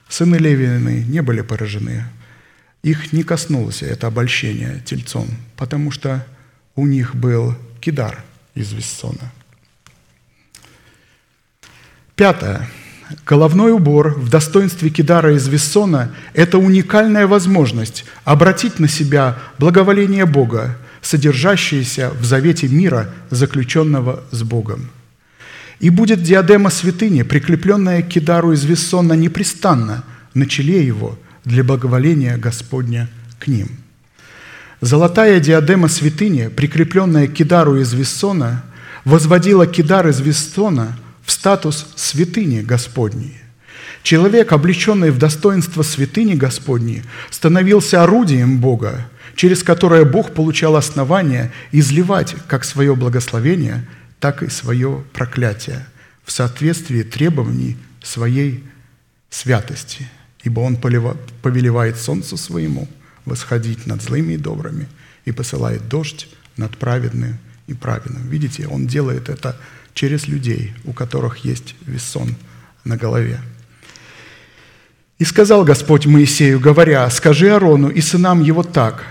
[0.09, 2.05] Сыны Левины не были поражены.
[2.81, 6.25] их не коснулось это обольщение тельцом, потому что
[6.75, 8.23] у них был кидар
[8.55, 9.31] из Виссона.
[12.15, 12.67] Пятое.
[13.25, 20.77] Головной убор в достоинстве кидара из Виссона– это уникальная возможность обратить на себя благоволение Бога,
[21.01, 24.89] содержащееся в завете мира, заключенного с Богом.
[25.79, 30.03] И будет диадема святыни, прикрепленная к кидару из Виссона непрестанно
[30.33, 33.69] на челе его для благоволения Господня к ним.
[34.81, 38.63] Золотая диадема святыни, прикрепленная к кидару из Виссона,
[39.05, 40.97] возводила кидар из Виссона–
[41.29, 43.37] в статус святыни Господней.
[44.01, 52.35] Человек, облеченный в достоинство святыни Господней, становился орудием Бога, через которое Бог получал основание изливать
[52.47, 53.85] как свое благословение,
[54.19, 55.85] так и свое проклятие
[56.23, 58.63] в соответствии требований своей
[59.29, 60.07] святости.
[60.43, 62.87] Ибо Он повелевает солнцу своему
[63.25, 64.87] восходить над злыми и добрыми
[65.25, 67.37] и посылает дождь над праведным
[67.67, 68.27] и праведным.
[68.27, 69.59] Видите, Он делает это
[69.93, 72.35] через людей, у которых есть весон
[72.83, 73.39] на голове.
[75.17, 79.03] И сказал Господь Моисею, говоря, «Скажи Арону и сынам его так,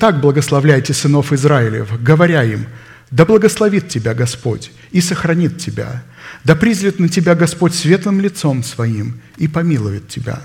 [0.00, 2.66] так благословляйте сынов Израилев, говоря им,
[3.12, 6.02] да благословит тебя Господь и сохранит тебя,
[6.44, 10.42] да призрит на тебя Господь светлым лицом своим и помилует тебя,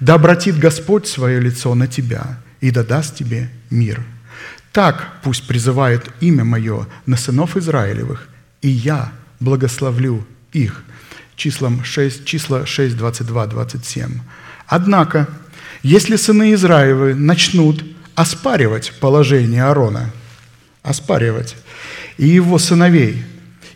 [0.00, 4.02] да обратит Господь свое лицо на тебя и да даст тебе мир.
[4.72, 8.28] Так пусть призывает имя мое на сынов Израилевых,
[8.60, 10.82] и я благословлю их».
[11.36, 14.20] Числом 6, числа 6, 22, 27.
[14.66, 15.26] Однако,
[15.82, 17.82] если сыны Израилевы начнут
[18.14, 20.10] оспаривать положение Аарона,
[20.82, 21.56] оспаривать,
[22.20, 23.24] и его сыновей,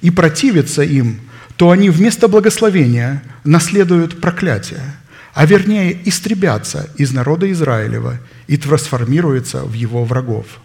[0.02, 1.18] и противиться им,
[1.56, 4.84] то они вместо благословения наследуют проклятие,
[5.32, 10.46] а вернее истребятся из народа Израилева и трансформируются в его врагов–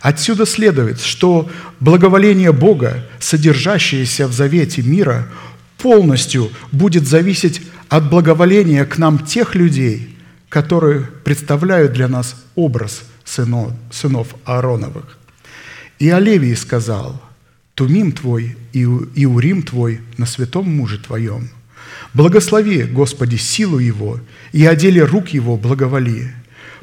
[0.00, 5.28] Отсюда следует, что благоволение Бога, содержащееся в завете мира,
[5.76, 10.16] полностью будет зависеть от благоволения к нам тех людей,
[10.48, 15.18] которые представляют для нас образ сынов, сынов Аароновых.
[16.00, 17.22] И о Левии сказал,
[17.74, 21.50] «Тумим твой и Урим твой на святом муже твоем.
[22.14, 24.18] Благослови, Господи, силу его,
[24.52, 26.34] и о деле рук его благоволи.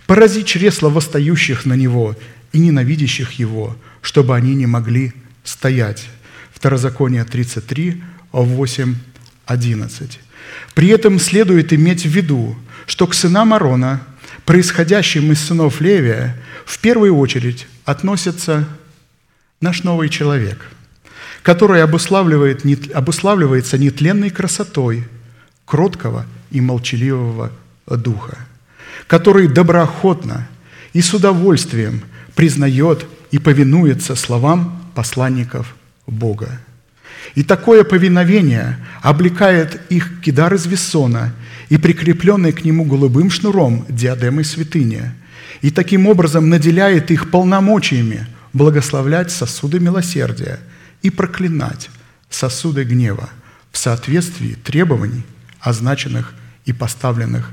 [0.05, 2.15] Порази чресла восстающих на него,
[2.53, 5.13] и ненавидящих его, чтобы они не могли
[5.43, 6.07] стоять.
[6.53, 8.95] Второзаконие 33, 8,
[9.45, 10.19] 11.
[10.75, 14.01] При этом следует иметь в виду, что к сынам Арона,
[14.45, 18.67] происходящим из сынов Левия, в первую очередь относится
[19.61, 20.69] наш новый человек,
[21.43, 22.63] который обуславливает,
[22.93, 25.07] обуславливается нетленной красотой
[25.65, 27.51] кроткого и молчаливого
[27.87, 28.37] духа,
[29.07, 30.47] который доброохотно
[30.93, 32.01] и с удовольствием–
[32.37, 35.75] признает и повинуется словам посланников
[36.05, 36.61] Бога.
[37.33, 41.33] И такое повиновение облекает их кидар из весона
[41.69, 45.11] и прикрепленный к нему голубым шнуром диадемой святыни,
[45.61, 48.27] и таким образом наделяет их полномочиями
[48.57, 50.59] благословлять сосуды милосердия
[51.01, 51.89] и проклинать
[52.29, 53.29] сосуды гнева
[53.71, 55.25] в соответствии требований,
[55.59, 56.33] означенных
[56.65, 57.49] и поставленных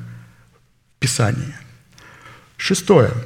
[0.96, 1.54] в Писании.
[2.56, 3.12] Шестое–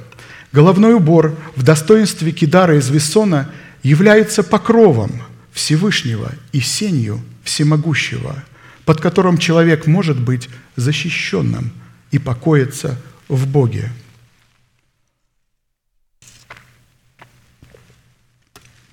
[0.53, 3.51] Головной убор в достоинстве кидара из Вессона
[3.83, 5.23] является покровом
[5.53, 8.45] Всевышнего и сенью Всемогущего,
[8.85, 11.73] под которым человек может быть защищенным
[12.11, 12.99] и покоиться
[13.29, 13.91] в Боге.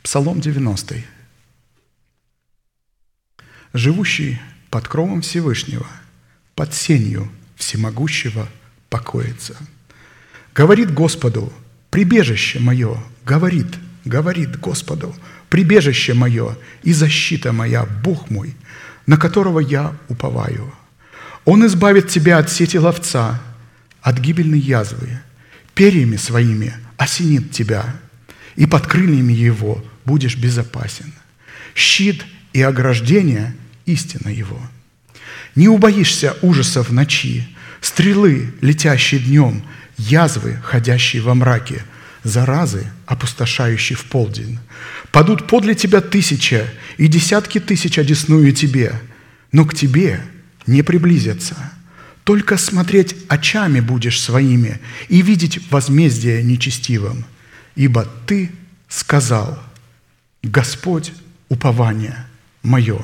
[0.05, 0.97] Псалом 90.
[3.73, 5.87] «Живущий под кровом Всевышнего,
[6.53, 8.47] под сенью Всемогущего
[8.91, 9.57] покоится».
[10.53, 11.51] Говорит Господу,
[11.89, 13.65] прибежище мое, говорит,
[14.05, 15.15] говорит Господу,
[15.49, 18.53] прибежище мое и защита моя, Бог мой,
[19.07, 20.71] на которого я уповаю.
[21.45, 23.41] Он избавит тебя от сети ловца,
[24.01, 25.19] от гибельной язвы,
[25.73, 27.95] перьями своими осенит тебя,
[28.55, 31.13] и под крыльями его будешь безопасен.
[31.75, 33.55] Щит и ограждение–
[33.85, 34.59] истина его.
[35.55, 37.47] Не убоишься ужасов ночи,
[37.81, 39.63] стрелы, летящие днем–
[39.97, 41.83] язвы, ходящие во мраке,
[42.23, 44.59] заразы, опустошающие в полдень.
[45.11, 46.67] Падут подле тебя тысяча,
[46.97, 48.99] и десятки тысяч одесную тебе,
[49.51, 50.21] но к тебе
[50.65, 51.55] не приблизятся.
[52.23, 54.79] Только смотреть очами будешь своими
[55.09, 57.25] и видеть возмездие нечестивым,
[57.75, 58.51] ибо ты
[58.89, 59.61] сказал,
[60.49, 61.11] Господь–
[61.49, 62.25] упование
[62.63, 63.01] мое.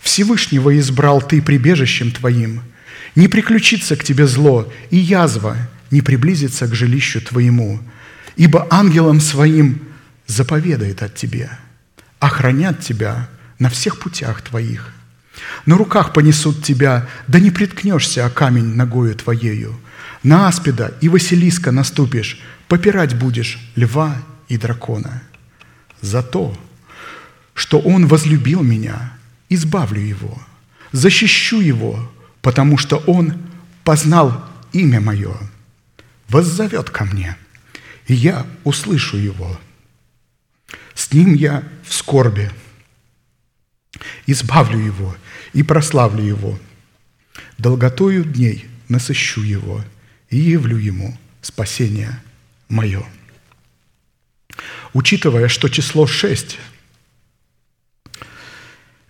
[0.00, 2.62] Всевышнего избрал ты прибежищем твоим–
[3.14, 5.56] не приключится к тебе зло, и язва
[5.90, 7.80] не приблизится к жилищу твоему,
[8.36, 9.80] ибо ангелам своим
[10.26, 11.58] заповедает от тебя,
[12.18, 13.28] охранят тебя
[13.58, 14.92] на всех путях твоих.
[15.66, 19.78] На руках понесут тебя, да не приткнешься о камень ногою твоею.
[20.22, 24.16] На аспида и Василиска наступишь, попирать будешь льва
[24.48, 25.22] и дракона.
[26.02, 26.54] За то,
[27.54, 29.16] что он возлюбил меня,
[29.48, 30.38] избавлю его,
[30.90, 32.10] защищу его,
[32.42, 33.34] потому что он
[33.84, 35.34] познал имя мое,
[36.28, 37.36] воззовет ко мне,
[38.06, 39.58] и я услышу его.
[40.94, 42.50] С ним я в скорби,
[44.26, 45.16] избавлю его
[45.52, 46.58] и прославлю его.
[47.58, 49.84] Долготою дней насыщу его
[50.30, 52.20] и явлю ему спасение
[52.68, 53.04] мое.
[54.92, 56.58] Учитывая, что число шесть–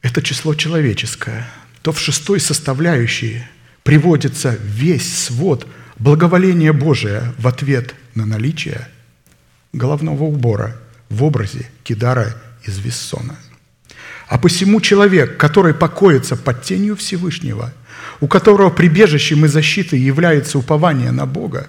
[0.02, 1.48] это число человеческое,
[1.82, 3.42] то в шестой составляющей
[3.82, 5.66] приводится весь свод
[5.98, 8.88] благоволения Божия в ответ на наличие
[9.72, 10.76] головного убора
[11.08, 13.36] в образе Кидара из Виссона.
[14.28, 17.72] А посему человек, который покоится под тенью Всевышнего,
[18.20, 21.68] у которого прибежищем и защитой является упование на Бога,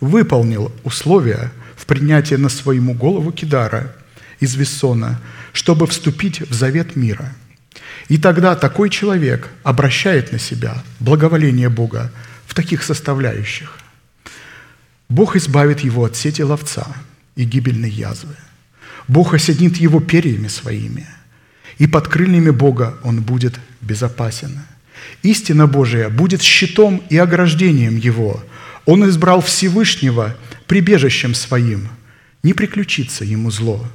[0.00, 1.52] выполнил условия
[1.82, 3.92] в принятии на своему голову Кидара
[4.40, 5.20] из Виссона,
[5.52, 7.34] чтобы вступить в завет мира–
[8.08, 12.12] и тогда такой человек обращает на себя благоволение Бога
[12.46, 13.78] в таких составляющих.
[15.08, 16.86] Бог избавит его от сети ловца
[17.36, 18.34] и гибельной язвы.
[19.08, 21.06] Бог осенит его перьями своими,
[21.78, 24.60] и под крыльями Бога он будет безопасен.
[25.22, 28.42] Истина Божия будет щитом и ограждением его.
[28.84, 30.36] Он избрал Всевышнего
[30.72, 31.88] прибежищем своим.
[32.42, 33.86] Не приключится ему зло.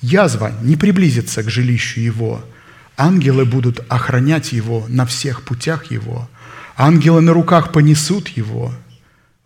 [0.00, 2.44] Язва не приблизится к жилищу его–
[3.00, 6.28] Ангелы будут охранять его на всех путях его.
[6.76, 8.74] Ангелы на руках понесут его.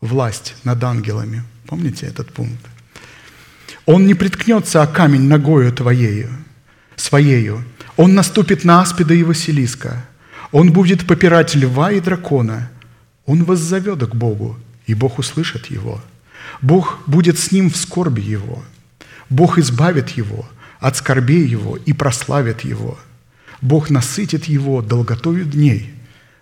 [0.01, 1.45] Власть над ангелами.
[1.67, 2.67] Помните этот пункт?
[3.87, 6.31] Он не приткнется о камень ногою твоею,
[6.97, 7.65] своею.
[7.97, 10.05] Он наступит на аспида и Василиска.
[10.51, 12.73] Он будет попирать льва и дракона.
[13.25, 14.59] Он воззовет к Богу,
[14.89, 16.03] и Бог услышит его.
[16.65, 18.65] Бог будет с ним в скорби его.
[19.31, 20.47] Бог избавит его
[20.81, 22.99] от скорбей его и прославит его–
[23.65, 25.95] Бог насытит его долготою дней.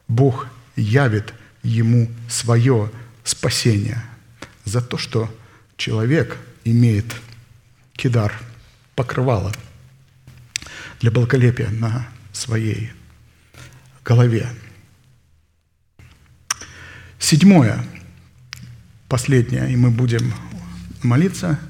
[0.09, 1.33] Бог явит
[1.63, 2.91] ему свое
[3.23, 4.03] спасение
[4.65, 5.33] за то, что
[5.77, 7.07] человек имеет
[7.93, 8.37] кидар,
[8.97, 9.53] покрывало
[10.99, 12.91] для благолепия на своей
[14.05, 14.49] голове.
[17.21, 17.87] Седьмое,
[19.13, 20.33] последнее, и мы будем
[21.03, 21.59] молиться–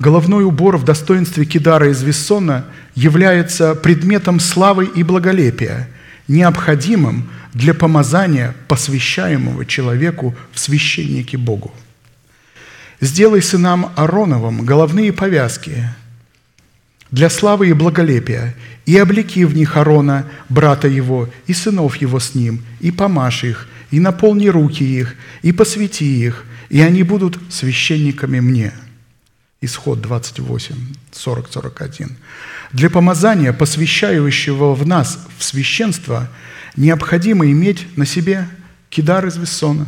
[0.00, 5.90] Головной убор в достоинстве кидара из Виссона является предметом славы и благолепия,
[6.26, 11.70] необходимым для помазания посвящаемого человеку в священнике Богу.
[13.02, 15.90] Сделай сынам Ароновым головные повязки
[17.10, 18.54] для славы и благолепия,
[18.86, 23.68] и облеки в них Арона, брата его, и сынов его с ним, и помажь их,
[23.90, 28.72] и наполни руки их, и посвяти их, и они будут священниками мне».
[29.60, 30.74] Исход 28,
[31.12, 32.16] 40, 41.
[32.72, 36.30] Для помазания, посвящающего в нас в священство,
[36.76, 38.48] необходимо иметь на себе
[38.88, 39.86] кидар из Вессона.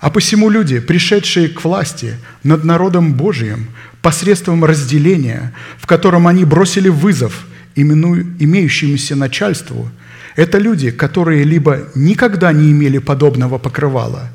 [0.00, 3.68] А посему люди, пришедшие к власти над народом Божиим
[4.00, 9.90] посредством разделения, в котором они бросили вызов имеющемуся начальству,
[10.34, 14.30] это люди, которые либо никогда не имели подобного покрывала,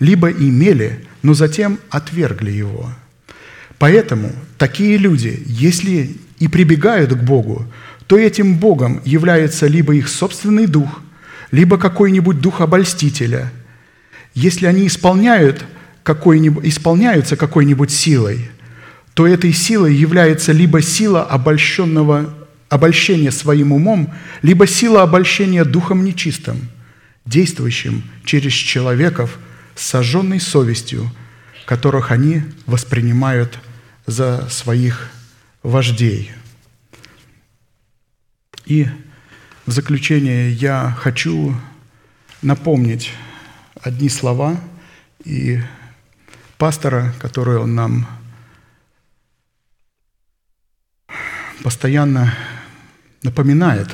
[0.00, 2.90] либо имели, но затем отвергли его–
[3.78, 7.66] Поэтому такие люди, если и прибегают к Богу,
[8.06, 11.02] то этим Богом является либо их собственный дух,
[11.50, 13.52] либо какой-нибудь дух обольстителя.
[14.34, 15.64] Если они исполняют
[16.02, 18.50] какой-нибудь, исполняются какой-нибудь силой,
[19.14, 22.34] то этой силой является либо сила обольщенного,
[22.68, 24.12] обольщения своим умом,
[24.42, 26.68] либо сила обольщения духом нечистым,
[27.24, 29.38] действующим через человеков
[29.74, 31.10] сожженной совестью–
[31.64, 33.58] которых они воспринимают
[34.06, 35.10] за своих
[35.62, 36.32] вождей.
[38.66, 38.86] И
[39.66, 41.54] в заключение я хочу
[42.42, 43.12] напомнить
[43.80, 44.60] одни слова
[45.24, 45.60] и
[46.58, 48.06] пастора, которые он нам
[51.62, 52.34] постоянно
[53.22, 53.88] напоминает.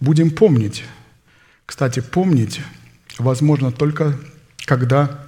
[0.00, 0.84] Будем помнить.
[1.64, 2.60] Кстати, помнить
[3.18, 4.18] возможно только,
[4.66, 5.18] когда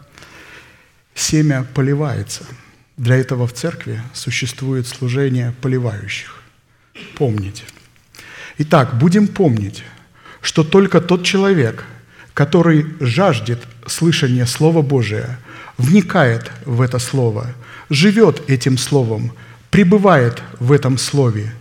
[1.15, 2.45] семя поливается.
[2.99, 6.43] Для этого в церкви существует служение поливающих.
[7.15, 7.63] Помните.
[8.59, 9.85] Итак, будем помнить,
[10.43, 11.85] что только тот человек,
[12.35, 15.39] который жаждет слышания Слова Божия,
[15.79, 17.55] вникает в это Слово,
[17.89, 19.33] живет этим Словом,
[19.71, 21.55] пребывает в этом Слове,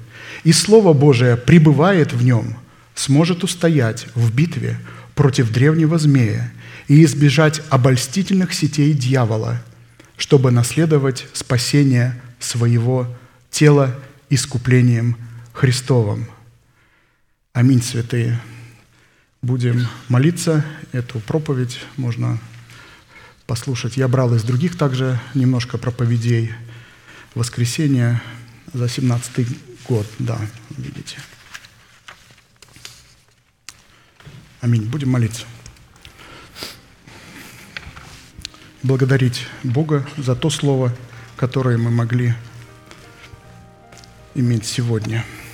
[0.43, 2.57] и Слово Божие пребывает в нем,
[2.95, 4.79] сможет устоять в битве
[5.13, 6.51] против древнего змея
[6.87, 9.61] и избежать обольстительных сетей дьявола,
[10.17, 13.07] чтобы наследовать спасение своего
[13.49, 13.95] тела
[14.29, 15.17] искуплением
[15.53, 16.27] Христовым.
[17.53, 18.39] Аминь, святые
[19.41, 20.65] будем молиться.
[20.91, 22.37] Эту проповедь можно
[23.45, 23.97] послушать.
[23.97, 26.51] Я брал из других также немножко проповедей.
[27.33, 28.21] Воскресенье
[28.73, 29.47] за 17
[29.87, 30.39] год, да,
[30.77, 31.17] видите.
[34.59, 34.83] Аминь.
[34.83, 35.45] Будем молиться.
[38.87, 40.93] Благодарить Бога за то слово,
[41.35, 42.33] которое мы могли
[44.33, 45.25] иметь сегодня–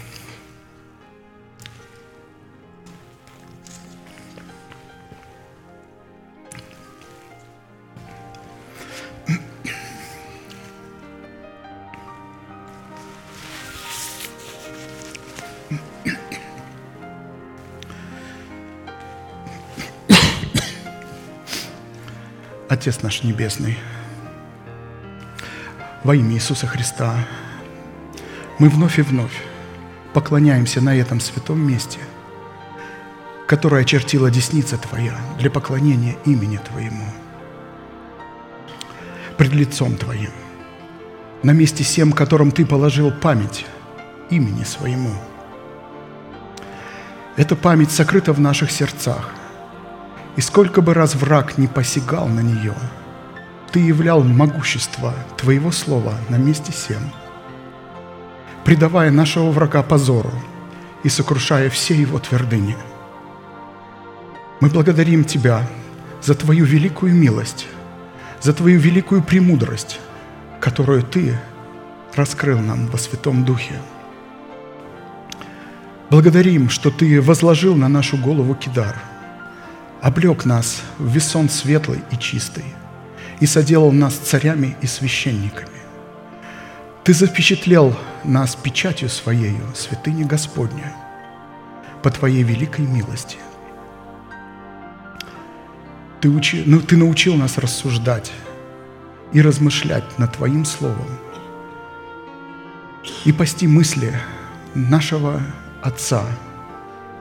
[22.74, 23.78] Отец наш Небесный,
[26.04, 27.14] во имя Иисуса Христа,
[28.58, 29.44] мы вновь и вновь
[30.12, 32.00] поклоняемся на этом святом месте,
[33.46, 37.06] которое очертила десница Твоя для поклонения имени Твоему,
[39.38, 40.32] пред лицом Твоим,
[41.44, 43.68] на месте всем, которым Ты положил память
[44.32, 45.14] имени Своему.
[47.38, 49.30] Эта память сокрыта в наших сердцах–
[50.36, 52.76] и сколько бы раз враг не посягал на нее,
[53.72, 57.02] ты являл могущество Твоего Слова на месте всем,
[58.66, 60.32] предавая нашего врага позору
[61.04, 62.76] и сокрушая все его твердыни.
[64.60, 65.68] Мы благодарим Тебя
[66.22, 67.68] за Твою великую милость,
[68.42, 70.00] за Твою великую премудрость,
[70.60, 71.38] которую Ты
[72.16, 73.76] раскрыл нам во Святом Духе.
[76.10, 78.96] Благодарим, что Ты возложил на нашу голову кидар–
[80.04, 82.66] облег нас в весон светлый и чистый
[83.40, 85.70] и соделал нас царями и священниками.
[87.06, 90.94] Ты запечатлел нас печатью Своею, святыни Господня,
[92.04, 93.38] по Твоей великой милости.
[96.20, 98.32] Ты, учи, ну, ты научил нас рассуждать
[99.32, 101.08] и размышлять над Твоим Словом
[103.24, 104.14] и пасти мысли
[104.74, 105.42] нашего
[105.82, 106.26] Отца,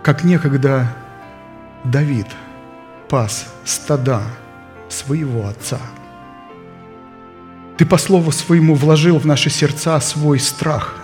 [0.02, 0.92] как некогда
[1.84, 2.26] Давид–
[3.12, 4.22] пас стада
[4.89, 5.78] своего Отца.
[7.76, 10.97] Ты по слову своему вложил в наши сердца свой страх,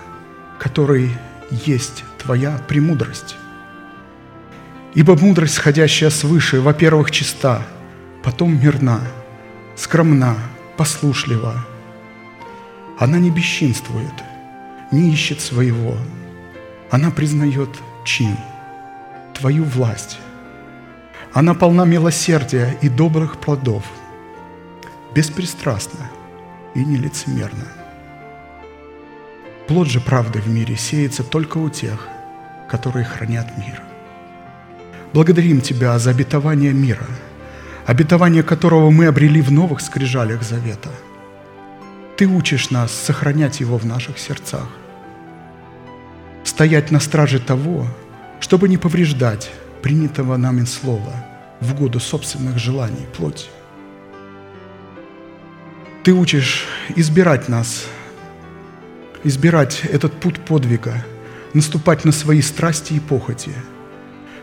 [0.59, 1.11] который
[1.51, 3.37] есть Твоя премудрость.
[4.95, 7.61] Ибо мудрость, сходящая свыше, во-первых, чиста,
[8.25, 9.03] потом мирна,
[9.77, 10.35] скромна,
[10.79, 11.67] послушлива.
[12.99, 14.15] Она не бесчинствует,
[14.91, 15.95] не ищет своего.
[16.91, 17.69] Она признает
[18.07, 18.35] чин,
[19.35, 20.19] Твою власть,
[21.39, 23.85] она полна милосердия и добрых плодов,
[25.15, 26.11] беспристрастна
[26.75, 27.69] и нелицемерна.
[29.69, 32.09] Плод же правды в мире сеется только у тех,
[32.69, 33.81] которые хранят мир.
[35.13, 37.07] Благодарим Тебя за обетование мира,
[37.87, 40.91] обетование которого мы обрели в новых скрижалях завета.
[42.17, 44.67] Ты учишь нас сохранять его в наших сердцах,
[46.43, 47.87] стоять на страже того,
[48.41, 49.53] чтобы не повреждать
[49.83, 51.28] принятого нами слова
[51.61, 53.47] в году собственных желаний плоти.
[56.05, 56.67] Ты учишь
[56.97, 57.87] избирать нас,
[59.25, 61.05] избирать этот путь подвига,
[61.55, 63.53] наступать на свои страсти и похоти,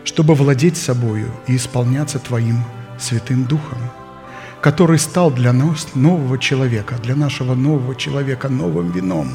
[0.04, 2.62] чтобы владеть собою и исполняться Твоим
[2.98, 3.78] Святым Духом,
[4.60, 9.30] который стал для нас нового человека, для нашего нового человека новым вином.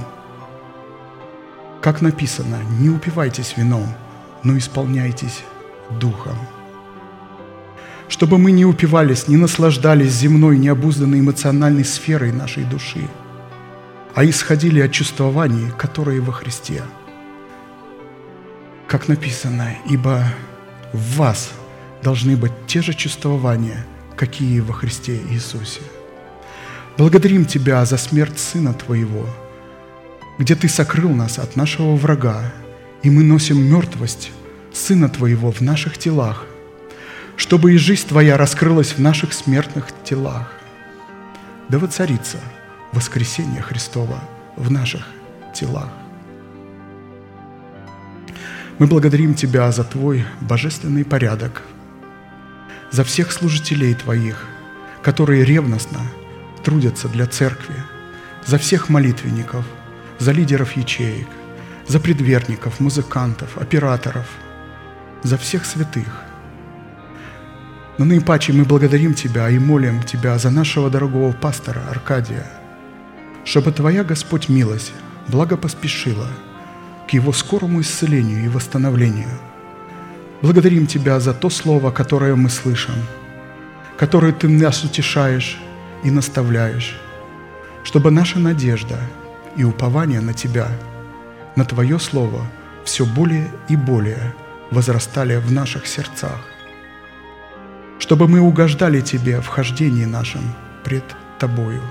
[1.81, 3.87] Как написано, не упивайтесь вином,
[4.43, 5.43] но исполняйтесь
[5.99, 6.37] Духом.
[8.11, 13.07] Чтобы мы не упивались, не наслаждались земной, необузданной эмоциональной сферой нашей души,
[14.13, 16.83] а исходили от чувствований, которые во Христе.
[18.89, 20.25] Как написано, ибо
[20.91, 21.51] в вас
[22.03, 23.85] должны быть те же чувствования,
[24.17, 25.81] какие во Христе Иисусе.
[26.97, 29.25] Благодарим Тебя за смерть Сына Твоего,
[30.37, 32.51] где Ты сокрыл нас от нашего врага,
[33.03, 34.31] и мы носим мертвость
[34.73, 36.45] Сына Твоего в наших телах,
[37.41, 40.53] чтобы и жизнь Твоя раскрылась в наших смертных телах.
[41.69, 42.37] Да воцарится
[42.91, 44.23] воскресение Христова
[44.57, 45.07] в наших
[45.51, 45.89] телах.
[48.77, 51.63] Мы благодарим Тебя за Твой божественный порядок,
[52.91, 54.45] за всех служителей Твоих,
[55.01, 56.01] которые ревностно
[56.63, 57.75] трудятся для церкви,
[58.45, 59.65] за всех молитвенников,
[60.19, 61.27] за лидеров ячеек,
[61.87, 64.27] за предверников, музыкантов, операторов,
[65.23, 66.30] за всех святых.
[67.97, 72.45] Но наипаче мы благодарим Тебя и молим Тебя за нашего дорогого пастора Аркадия,
[73.43, 74.93] чтобы Твоя, Господь, милость
[75.27, 76.27] благо поспешила
[77.07, 79.29] к его скорому исцелению и восстановлению.
[80.41, 82.95] Благодарим Тебя за то слово, которое мы слышим,
[83.97, 85.59] которое Ты нас утешаешь
[86.03, 86.99] и наставляешь,
[87.83, 88.97] чтобы наша надежда
[89.55, 90.67] и упование на Тебя,
[91.55, 92.45] на Твое Слово
[92.83, 94.33] все более и более
[94.71, 96.39] возрастали в наших сердцах,
[98.01, 100.41] чтобы мы угождали Тебе в хождении нашем
[100.83, 101.03] пред
[101.37, 101.83] Тобою.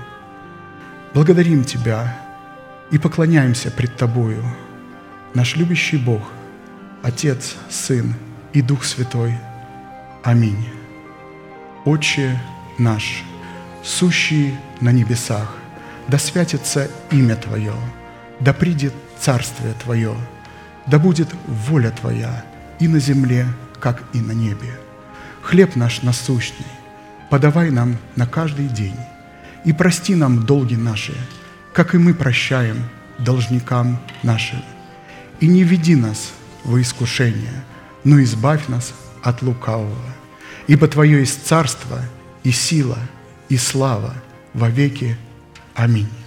[1.13, 2.17] Благодарим Тебя
[2.91, 4.43] и поклоняемся пред Тобою,
[5.33, 6.21] наш любящий Бог,
[7.01, 8.13] Отец, Сын
[8.51, 9.37] и Дух Святой.
[10.21, 10.67] Аминь.
[11.85, 12.37] Отче
[12.77, 13.23] наш,
[13.81, 15.55] сущий на небесах,
[16.09, 17.73] да святится имя Твое,
[18.41, 20.13] да придет Царствие Твое,
[20.87, 22.43] да будет воля Твоя
[22.79, 23.47] и на земле,
[23.79, 24.77] как и на небе.
[25.51, 26.65] Хлеб наш насущный,
[27.29, 28.95] подавай нам на каждый день,
[29.65, 31.13] и прости нам долги наши,
[31.73, 32.77] как и мы прощаем
[33.19, 34.63] должникам нашим.
[35.41, 36.31] И не веди нас
[36.63, 37.65] во искушение,
[38.05, 40.15] но избавь нас от лукавого.
[40.67, 41.99] Ибо Твое есть царство
[42.43, 42.99] и сила
[43.49, 44.13] и слава
[44.53, 45.17] во веки.
[45.75, 46.20] Аминь.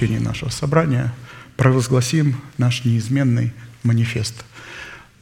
[0.00, 1.12] Заключении нашего собрания
[1.56, 3.52] провозгласим наш неизменный
[3.82, 4.34] манифест.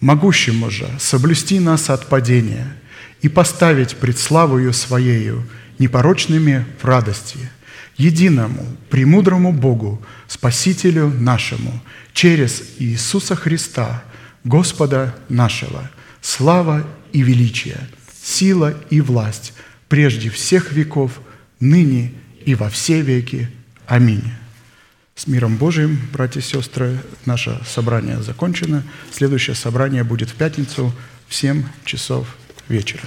[0.01, 2.77] «Могущему же соблюсти нас от падения
[3.21, 5.45] и поставить пред славою Своею
[5.81, 7.39] непорочными в радости,
[7.97, 11.83] единому, премудрому Богу, Спасителю нашему,
[12.13, 14.05] через Иисуса Христа,
[14.45, 15.91] Господа нашего,
[16.21, 17.81] слава и величие,
[18.23, 19.55] сила и власть
[19.89, 21.21] прежде всех веков,
[21.59, 22.13] ныне
[22.47, 23.49] и во все веки.
[23.89, 24.38] Аминь.
[25.29, 28.83] Миром Божиим, братья и сестры, наше собрание закончено.
[29.13, 30.91] Следующее собрание будет в пятницу
[31.29, 32.35] в 7 часов
[32.69, 33.03] вечера.